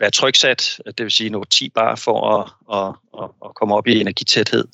være 0.01 0.11
tryksat, 0.11 0.81
det 0.87 1.05
vil 1.05 1.11
sige 1.11 1.31
noget 1.31 1.49
10 1.51 1.69
bar 1.69 1.97
for 1.97 2.39
at, 2.39 2.51
at, 2.79 2.95
at, 3.23 3.31
at 3.45 3.55
komme 3.55 3.75
op 3.75 3.87
i 3.87 4.01
energitæthed, 4.01 4.65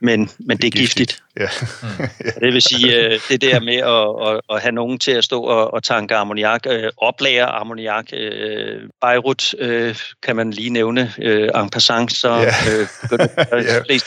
men, 0.00 0.30
men 0.38 0.56
det 0.56 0.66
er 0.66 0.70
giftigt. 0.70 1.22
Ja. 1.40 1.48
mm. 1.82 1.88
det 2.42 2.52
vil 2.54 2.62
sige, 2.62 2.96
øh, 2.96 3.20
det 3.28 3.40
der 3.40 3.60
med 3.60 3.76
at, 3.76 4.34
at, 4.34 4.40
at 4.56 4.62
have 4.62 4.72
nogen 4.72 4.98
til 4.98 5.10
at 5.10 5.24
stå 5.24 5.42
og, 5.42 5.74
og 5.74 5.82
tanke 5.82 6.16
ammoniak, 6.16 6.66
øh, 6.66 6.90
oplære 6.96 7.46
ammoniak, 7.46 8.06
øh, 8.12 8.80
Beirut 9.00 9.54
kan 10.22 10.36
man 10.36 10.50
lige 10.50 10.70
nævne, 10.70 11.12
en 11.54 11.70
passant, 11.70 12.12
så 12.12 12.28
ja. 12.28 12.38
ja. 12.44 12.84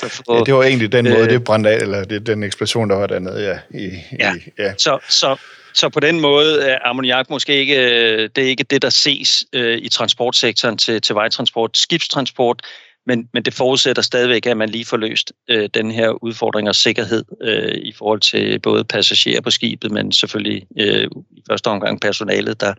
få, 0.08 0.36
ja, 0.36 0.44
det 0.46 0.54
var 0.54 0.64
egentlig 0.64 0.92
den 0.92 1.10
måde, 1.10 1.30
det 1.30 1.44
brændte 1.44 1.70
af, 1.70 1.78
eller 1.78 2.04
det, 2.04 2.28
den 2.28 2.44
eksplosion, 2.44 2.90
der 2.90 2.96
var 2.96 3.08
dernede, 3.08 3.50
ja. 3.50 3.80
I, 3.80 3.92
ja. 4.20 4.36
I, 4.36 4.40
ja. 4.60 4.74
Så, 4.78 5.00
så, 5.10 5.36
så 5.78 5.90
på 5.90 6.00
den 6.00 6.20
måde 6.20 6.62
er 6.62 6.80
ammoniak 6.86 7.30
måske 7.30 7.56
ikke 7.56 7.76
øh, 7.76 8.30
det, 8.36 8.44
er 8.44 8.48
ikke 8.48 8.64
det, 8.64 8.82
der 8.82 8.90
ses 8.90 9.46
øh, 9.54 9.78
i 9.78 9.90
transportsektoren 9.90 10.78
til, 10.78 11.02
til 11.02 11.16
vejtransport, 11.16 11.78
skibstransport, 11.78 12.62
men, 13.06 13.30
men 13.34 13.44
det 13.44 13.54
forudsætter 13.54 14.02
stadigvæk, 14.02 14.46
at 14.46 14.58
man 14.58 14.70
lige 14.70 14.86
får 14.86 14.98
løst 14.98 15.34
øh, 15.50 15.70
den 15.74 15.92
her 15.92 16.24
udfordring 16.24 16.68
og 16.68 16.76
sikkerhed 16.76 17.24
øh, 17.42 17.76
i 17.76 17.94
forhold 17.98 18.20
til 18.20 18.60
både 18.60 18.84
passagerer 18.84 19.42
på 19.42 19.52
skibet, 19.52 19.92
men 19.92 20.12
selvfølgelig 20.12 20.68
øh, 20.80 21.08
i 21.32 21.42
første 21.50 21.68
omgang 21.68 22.02
personalet, 22.02 22.62
der 22.62 22.74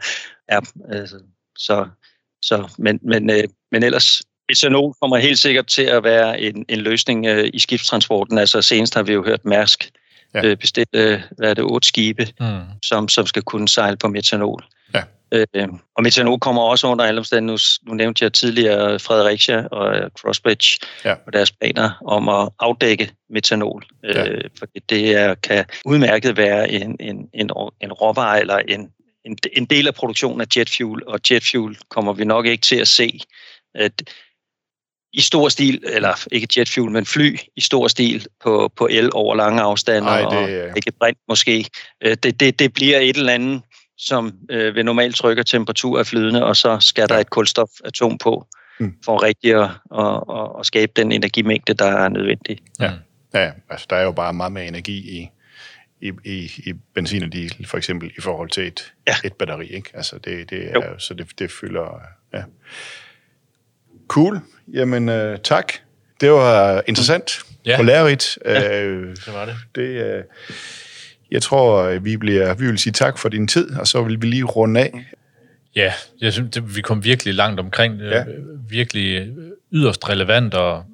er. 0.48 0.60
Øh, 0.92 1.08
så, 1.58 1.86
så, 2.42 2.68
men, 2.78 2.98
men, 3.02 3.30
øh, 3.30 3.44
men 3.72 3.82
ellers, 3.82 4.22
etanol 4.48 4.94
kommer 5.00 5.16
helt 5.16 5.38
sikkert 5.38 5.66
til 5.66 5.82
at 5.82 6.04
være 6.04 6.40
en, 6.40 6.64
en 6.68 6.78
løsning 6.78 7.26
øh, 7.26 7.50
i 7.54 7.58
skibstransporten. 7.58 8.38
Altså 8.38 8.62
senest 8.62 8.94
har 8.94 9.02
vi 9.02 9.12
jo 9.12 9.24
hørt 9.24 9.44
Mærsk 9.44 9.90
ja. 10.34 10.44
øh, 10.44 10.56
bestilt 10.56 10.88
øh, 10.92 11.20
hvad 11.38 11.50
er 11.50 11.54
det, 11.54 11.64
otte 11.64 11.88
skibe, 11.88 12.26
mm. 12.40 12.60
som, 12.82 13.08
som 13.08 13.26
skal 13.26 13.42
kunne 13.42 13.68
sejle 13.68 13.96
på 13.96 14.08
metanol. 14.08 14.64
Ja. 14.94 15.02
Øh, 15.32 15.68
og 15.96 16.02
metanol 16.02 16.38
kommer 16.38 16.62
også 16.62 16.86
under 16.86 17.04
alle 17.04 17.18
omstændigheder. 17.18 17.78
Nu, 17.84 17.90
nu 17.90 17.96
nævnte 17.96 18.24
jeg 18.24 18.32
tidligere 18.32 18.98
Fredericia 18.98 19.66
og 19.66 20.10
Crossbridge 20.20 20.78
ja. 21.04 21.14
og 21.26 21.32
deres 21.32 21.52
planer 21.52 21.90
om 22.06 22.28
at 22.28 22.48
afdække 22.60 23.10
metanol. 23.30 23.84
Øh, 24.04 24.16
ja. 24.16 24.28
Øh, 24.28 24.44
for 24.58 24.66
det 24.88 25.16
er, 25.16 25.34
kan 25.34 25.64
udmærket 25.84 26.36
være 26.36 26.70
en, 26.70 26.96
en, 27.00 27.28
en, 27.34 27.50
en 27.80 27.92
råvare 27.92 28.40
eller 28.40 28.56
en, 28.56 28.88
en, 29.24 29.38
en 29.52 29.64
del 29.64 29.86
af 29.86 29.94
produktionen 29.94 30.40
af 30.40 30.46
jetfuel, 30.56 31.06
og 31.06 31.20
jetfuel 31.30 31.78
kommer 31.88 32.12
vi 32.12 32.24
nok 32.24 32.46
ikke 32.46 32.62
til 32.62 32.76
at 32.76 32.88
se. 32.88 33.20
At 33.74 33.92
i 35.12 35.20
stor 35.20 35.48
stil, 35.48 35.82
eller 35.86 36.26
ikke 36.32 36.48
jetfuel, 36.58 36.90
men 36.90 37.06
fly 37.06 37.38
i 37.56 37.60
stor 37.60 37.88
stil 37.88 38.26
på, 38.42 38.72
på 38.76 38.88
el 38.90 39.10
over 39.12 39.34
lange 39.34 39.60
afstande, 39.60 40.08
Ej, 40.08 40.20
det, 40.20 40.62
og 40.62 40.76
ikke 40.76 40.92
brint 41.00 41.18
måske. 41.28 41.66
Øh, 42.04 42.16
det, 42.22 42.40
det, 42.40 42.58
det 42.58 42.72
bliver 42.72 42.98
et 42.98 43.16
eller 43.16 43.32
andet, 43.32 43.62
som 43.98 44.32
øh, 44.50 44.74
ved 44.74 44.84
normalt 44.84 45.16
tryk 45.16 45.38
og 45.38 45.46
temperatur 45.46 45.98
er 45.98 46.02
flydende, 46.02 46.44
og 46.44 46.56
så 46.56 46.80
skal 46.80 47.08
der 47.08 47.18
et 47.18 47.30
kulstofatom 47.30 48.18
på, 48.18 48.46
mm. 48.80 48.94
for 49.04 49.22
rigtig 49.22 49.54
at, 49.54 49.70
at, 49.98 50.38
at, 50.38 50.60
at 50.60 50.66
skabe 50.66 50.92
den 50.96 51.12
energimængde, 51.12 51.74
der 51.74 51.86
er 51.86 52.08
nødvendig. 52.08 52.58
Ja, 52.80 52.92
ja 53.34 53.50
altså 53.70 53.86
der 53.90 53.96
er 53.96 54.02
jo 54.02 54.12
bare 54.12 54.32
meget 54.32 54.52
mere 54.52 54.66
energi 54.66 55.20
i, 55.20 55.28
i, 56.00 56.12
i, 56.24 56.50
i 56.66 56.72
benzin 56.94 57.22
og 57.22 57.32
diesel, 57.32 57.66
for 57.66 57.76
eksempel, 57.76 58.10
i 58.18 58.20
forhold 58.20 58.50
til 58.50 58.66
et, 58.66 58.92
ja. 59.06 59.14
et 59.24 59.32
batteri. 59.32 59.66
Ikke? 59.66 59.90
Altså 59.94 60.18
det, 60.18 60.50
det 60.50 60.70
er, 60.70 60.98
så 60.98 61.14
det, 61.14 61.38
det 61.38 61.50
fylder... 61.50 62.00
Ja. 62.34 62.42
Cool. 64.08 64.40
Jamen, 64.72 65.08
øh, 65.08 65.38
tak. 65.38 65.72
Det 66.20 66.30
var 66.30 66.82
interessant 66.86 67.40
ja. 67.66 67.78
og 67.78 67.84
lærerigt. 67.84 68.38
Ja, 68.44 68.82
øh, 68.82 69.16
det 69.16 69.34
var 69.34 69.44
det. 69.44 69.54
det 69.74 69.82
øh, 69.82 70.22
jeg 71.30 71.42
tror, 71.42 71.98
vi, 71.98 72.16
bliver, 72.16 72.54
vi 72.54 72.66
vil 72.66 72.78
sige 72.78 72.92
tak 72.92 73.18
for 73.18 73.28
din 73.28 73.48
tid, 73.48 73.70
og 73.70 73.86
så 73.86 74.02
vil 74.02 74.22
vi 74.22 74.26
lige 74.26 74.44
runde 74.44 74.80
af. 74.80 75.06
Ja, 75.76 75.92
jeg 76.20 76.32
synes, 76.32 76.54
det, 76.54 76.76
vi 76.76 76.80
kom 76.80 77.04
virkelig 77.04 77.34
langt 77.34 77.60
omkring. 77.60 78.00
Ja. 78.00 78.24
Virkelig 78.68 79.28
yderst 79.72 80.08
relevant, 80.08 80.54
og 80.54 80.84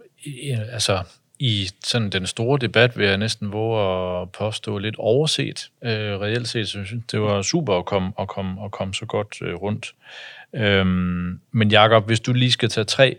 altså, 0.72 0.98
i 1.38 1.68
sådan 1.84 2.10
den 2.10 2.26
store 2.26 2.58
debat 2.60 2.98
vil 2.98 3.06
jeg 3.06 3.18
næsten 3.18 3.52
våge 3.52 4.20
at 4.22 4.32
påstå 4.32 4.78
lidt 4.78 4.96
overset. 4.98 5.70
Øh, 5.84 6.20
reelt 6.20 6.48
set, 6.48 6.68
så 6.68 6.84
synes 6.84 7.04
det 7.10 7.20
var 7.20 7.42
super 7.42 7.78
at 7.78 7.84
komme, 7.84 8.12
at 8.18 8.28
komme, 8.28 8.64
at 8.64 8.70
komme 8.70 8.94
så 8.94 9.06
godt 9.06 9.42
øh, 9.42 9.54
rundt. 9.54 9.94
Øhm, 10.54 11.40
men 11.52 11.70
Jakob, 11.70 12.06
hvis 12.06 12.20
du 12.20 12.32
lige 12.32 12.52
skal 12.52 12.68
tage 12.68 12.84
tre, 12.84 13.16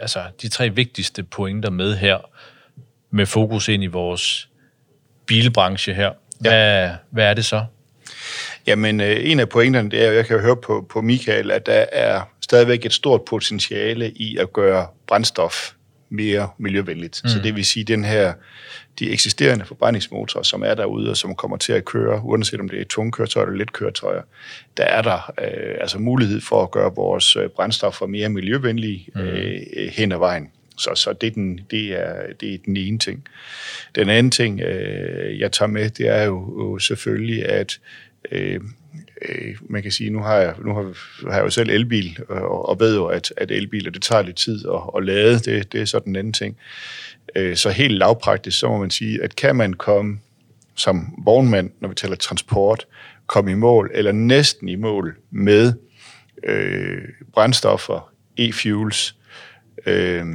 altså 0.00 0.22
de 0.42 0.48
tre 0.48 0.70
vigtigste 0.70 1.22
pointer 1.22 1.70
med 1.70 1.96
her, 1.96 2.18
med 3.10 3.26
fokus 3.26 3.68
ind 3.68 3.82
i 3.82 3.86
vores 3.86 4.48
bilbranche 5.26 5.94
her, 5.94 6.12
ja. 6.44 6.50
hvad, 6.50 6.90
hvad 7.10 7.24
er 7.24 7.34
det 7.34 7.44
så? 7.44 7.64
Jamen, 8.66 9.00
øh, 9.00 9.16
en 9.20 9.40
af 9.40 9.48
pointerne, 9.48 9.90
det 9.90 10.06
er, 10.06 10.12
jeg 10.12 10.26
kan 10.26 10.36
jo 10.36 10.42
høre 10.42 10.56
på, 10.56 10.86
på 10.90 11.00
Michael, 11.00 11.50
at 11.50 11.66
der 11.66 11.84
er 11.92 12.22
stadigvæk 12.40 12.86
et 12.86 12.92
stort 12.92 13.22
potentiale 13.22 14.10
i 14.10 14.36
at 14.36 14.52
gøre 14.52 14.86
brændstof 15.06 15.72
mere 16.10 16.48
miljøvenligt. 16.58 17.20
Mm. 17.24 17.28
Så 17.28 17.38
det 17.42 17.56
vil 17.56 17.64
sige, 17.64 17.84
den 17.84 18.04
her, 18.04 18.32
de 18.98 19.10
eksisterende 19.10 19.64
forbrændingsmotorer, 19.64 20.42
som 20.42 20.62
er 20.62 20.74
derude, 20.74 21.10
og 21.10 21.16
som 21.16 21.34
kommer 21.34 21.56
til 21.56 21.72
at 21.72 21.84
køre, 21.84 22.22
uanset 22.24 22.60
om 22.60 22.68
det 22.68 22.80
er 22.80 22.84
tunge 22.84 23.12
køretøjer 23.12 23.46
eller 23.46 23.58
let 23.58 23.72
køretøjer, 23.72 24.22
der 24.76 24.84
er 24.84 25.02
der 25.02 25.32
øh, 25.40 25.76
altså 25.80 25.98
mulighed 25.98 26.40
for 26.40 26.62
at 26.62 26.70
gøre 26.70 26.94
vores 26.94 27.36
øh, 27.36 27.48
brændstoffer 27.48 28.06
mere 28.06 28.28
miljøvenlige 28.28 29.08
mm. 29.14 29.20
øh, 29.20 29.60
hen 29.92 30.12
ad 30.12 30.18
vejen. 30.18 30.50
Så, 30.78 30.90
så 30.94 31.12
det, 31.12 31.26
er 31.26 31.30
den, 31.30 31.60
det, 31.70 31.92
er, 31.92 32.32
det 32.40 32.54
er 32.54 32.58
den 32.64 32.76
ene 32.76 32.98
ting. 32.98 33.24
Den 33.94 34.08
anden 34.08 34.30
ting, 34.30 34.60
øh, 34.60 35.40
jeg 35.40 35.52
tager 35.52 35.68
med, 35.68 35.90
det 35.90 36.08
er 36.08 36.22
jo, 36.22 36.62
jo 36.62 36.78
selvfølgelig, 36.78 37.46
at 37.46 37.80
øh, 38.32 38.60
øh, 39.28 39.56
man 39.68 39.82
kan 39.82 39.92
sige, 39.92 40.10
nu 40.10 40.22
har 40.22 40.36
jeg, 40.36 40.54
nu 40.64 40.74
har, 40.74 40.82
har 41.30 41.36
jeg 41.36 41.44
jo 41.44 41.50
selv 41.50 41.70
elbil, 41.70 42.18
øh, 42.30 42.36
og, 42.36 42.68
og 42.68 42.80
ved 42.80 42.96
jo, 42.96 43.06
at, 43.06 43.32
at 43.36 43.50
elbiler, 43.50 43.90
det 43.90 44.02
tager 44.02 44.22
lidt 44.22 44.36
tid 44.36 44.64
at, 44.68 44.80
at 44.96 45.04
lade, 45.04 45.38
det, 45.38 45.72
det 45.72 45.80
er 45.80 45.84
så 45.84 45.98
den 45.98 46.16
anden 46.16 46.32
ting. 46.32 46.56
Øh, 47.36 47.56
så 47.56 47.70
helt 47.70 47.94
lavpraktisk, 47.94 48.58
så 48.58 48.68
må 48.68 48.78
man 48.78 48.90
sige, 48.90 49.22
at 49.22 49.36
kan 49.36 49.56
man 49.56 49.74
komme 49.74 50.18
som 50.74 51.14
vognmand, 51.24 51.70
når 51.80 51.88
vi 51.88 51.94
taler 51.94 52.16
transport, 52.16 52.86
komme 53.26 53.50
i 53.50 53.54
mål, 53.54 53.90
eller 53.94 54.12
næsten 54.12 54.68
i 54.68 54.76
mål 54.76 55.16
med 55.30 55.72
øh, 56.44 57.02
brændstoffer, 57.32 58.12
e-fuels, 58.40 59.14
øh, 59.86 60.26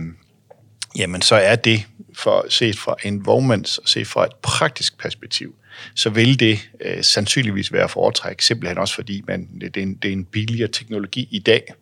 jamen 0.98 1.22
så 1.22 1.36
er 1.36 1.56
det 1.56 1.86
for 2.14 2.46
set 2.50 2.78
fra 2.78 2.96
en 3.04 3.26
vognmands 3.26 3.78
og 3.78 3.90
set 3.90 4.08
fra 4.08 4.26
et 4.26 4.36
praktisk 4.42 5.00
perspektiv, 5.00 5.56
så 5.96 6.10
vil 6.10 6.40
det 6.40 6.70
øh, 6.82 7.04
sandsynligvis 7.04 7.74
være 7.74 7.90
foretræk, 7.90 8.42
simpelthen 8.42 8.78
også 8.78 8.96
fordi 8.96 9.24
man, 9.28 9.50
det, 9.62 9.78
er 9.78 9.82
en, 9.82 9.96
det 9.96 10.08
er 10.08 10.14
en 10.14 10.26
billigere 10.26 10.68
teknologi 10.72 11.28
i 11.32 11.40
dag, 11.40 11.74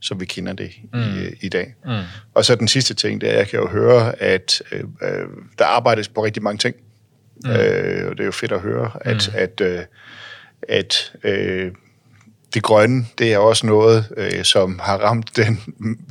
som 0.00 0.20
vi 0.20 0.24
kender 0.24 0.52
det 0.52 0.70
mm. 0.92 1.00
i, 1.00 1.46
i 1.46 1.48
dag. 1.48 1.74
Mm. 1.84 1.90
Og 2.34 2.44
så 2.44 2.54
den 2.54 2.68
sidste 2.68 2.94
ting, 2.94 3.20
det 3.20 3.30
er, 3.30 3.36
jeg 3.36 3.48
kan 3.48 3.60
jo 3.60 3.68
høre, 3.68 4.22
at 4.22 4.62
øh, 4.72 4.84
øh, 5.02 5.26
der 5.58 5.64
arbejdes 5.64 6.08
på 6.08 6.24
rigtig 6.24 6.42
mange 6.42 6.58
ting. 6.58 6.76
Mm. 7.44 7.50
Øh, 7.50 8.08
og 8.08 8.16
det 8.16 8.20
er 8.20 8.24
jo 8.24 8.32
fedt 8.32 8.52
at 8.52 8.60
høre, 8.60 8.90
at, 9.00 9.30
mm. 9.32 9.38
at, 9.38 9.60
øh, 9.60 9.84
at 10.68 11.12
øh, 11.24 11.72
det 12.56 12.64
grønne, 12.64 13.06
det 13.18 13.32
er 13.32 13.38
også 13.38 13.66
noget, 13.66 14.04
øh, 14.16 14.44
som 14.44 14.80
har 14.82 14.98
ramt 14.98 15.36
den, 15.36 15.60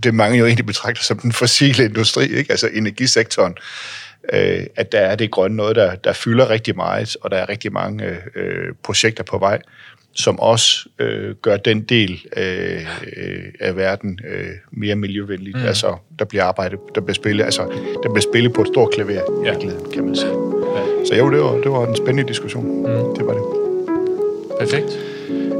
det 0.03 0.13
mange 0.13 0.37
jo 0.37 0.45
egentlig 0.45 0.65
betragter 0.65 1.03
som 1.03 1.17
den 1.17 1.31
fossile 1.31 1.85
industri, 1.85 2.23
ikke? 2.23 2.51
altså 2.51 2.69
energisektoren 2.73 3.55
øh, 4.33 4.65
at 4.75 4.91
der 4.91 4.99
er 4.99 5.15
det 5.15 5.31
grønne 5.31 5.57
noget, 5.57 5.75
der, 5.75 5.95
der 5.95 6.13
fylder 6.13 6.49
rigtig 6.49 6.75
meget, 6.75 7.17
og 7.21 7.31
der 7.31 7.37
er 7.37 7.49
rigtig 7.49 7.73
mange 7.73 8.17
øh, 8.35 8.73
projekter 8.83 9.23
på 9.23 9.37
vej, 9.37 9.61
som 10.13 10.39
også 10.39 10.89
øh, 10.99 11.35
gør 11.35 11.57
den 11.57 11.81
del 11.81 12.21
øh, 12.37 12.85
af 13.59 13.75
verden 13.75 14.19
øh, 14.27 14.49
mere 14.71 14.95
miljøvenlig. 14.95 15.55
Mm. 15.55 15.65
Altså, 15.65 15.95
der 16.19 16.25
bliver 16.25 16.43
arbejdet, 16.43 16.79
der 16.95 17.01
bliver 17.01 17.15
spillet, 17.15 17.43
altså, 17.43 17.61
der 18.03 18.09
bliver 18.09 18.21
spillet 18.31 18.53
på 18.53 18.61
et 18.61 18.67
stort 18.67 18.93
klaver, 18.93 19.43
ja. 19.45 19.53
kan 19.93 20.05
man 20.05 20.15
sige. 20.15 20.31
Ja. 20.75 21.05
Så 21.05 21.15
jo, 21.15 21.31
det 21.31 21.41
var, 21.41 21.51
det 21.51 21.71
var 21.71 21.87
en 21.87 21.95
spændende 21.95 22.27
diskussion. 22.27 22.65
Mm. 22.65 23.15
Det 23.15 23.25
var 23.25 23.33
det. 23.33 23.43
Perfekt. 24.59 25.14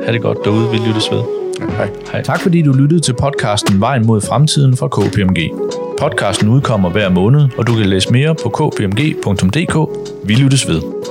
Ha' 0.06 0.12
det 0.12 0.22
godt 0.22 0.38
derude, 0.46 0.72
vi 0.72 0.78
lyttes 0.88 1.12
ved. 1.12 1.22
Ja, 1.60 1.66
hej. 1.66 1.90
Hej. 2.12 2.22
Tak 2.22 2.42
fordi 2.42 2.62
du 2.62 2.74
lyttede 2.74 3.02
til 3.02 3.14
podcasten 3.14 3.82
Vejen 3.82 4.06
mod 4.06 4.22
fremtiden 4.22 4.78
fra 4.78 4.88
KPMG. 4.88 5.52
Podcasten 6.00 6.50
udkommer 6.50 6.90
hver 6.90 7.10
måned, 7.10 7.42
og 7.58 7.68
du 7.68 7.76
kan 7.76 7.86
læse 7.86 8.12
mere 8.12 8.36
på 8.44 8.50
kpmg.dk. 8.50 9.76
Vi 10.28 10.34
lyttes 10.34 10.68
ved. 10.68 11.05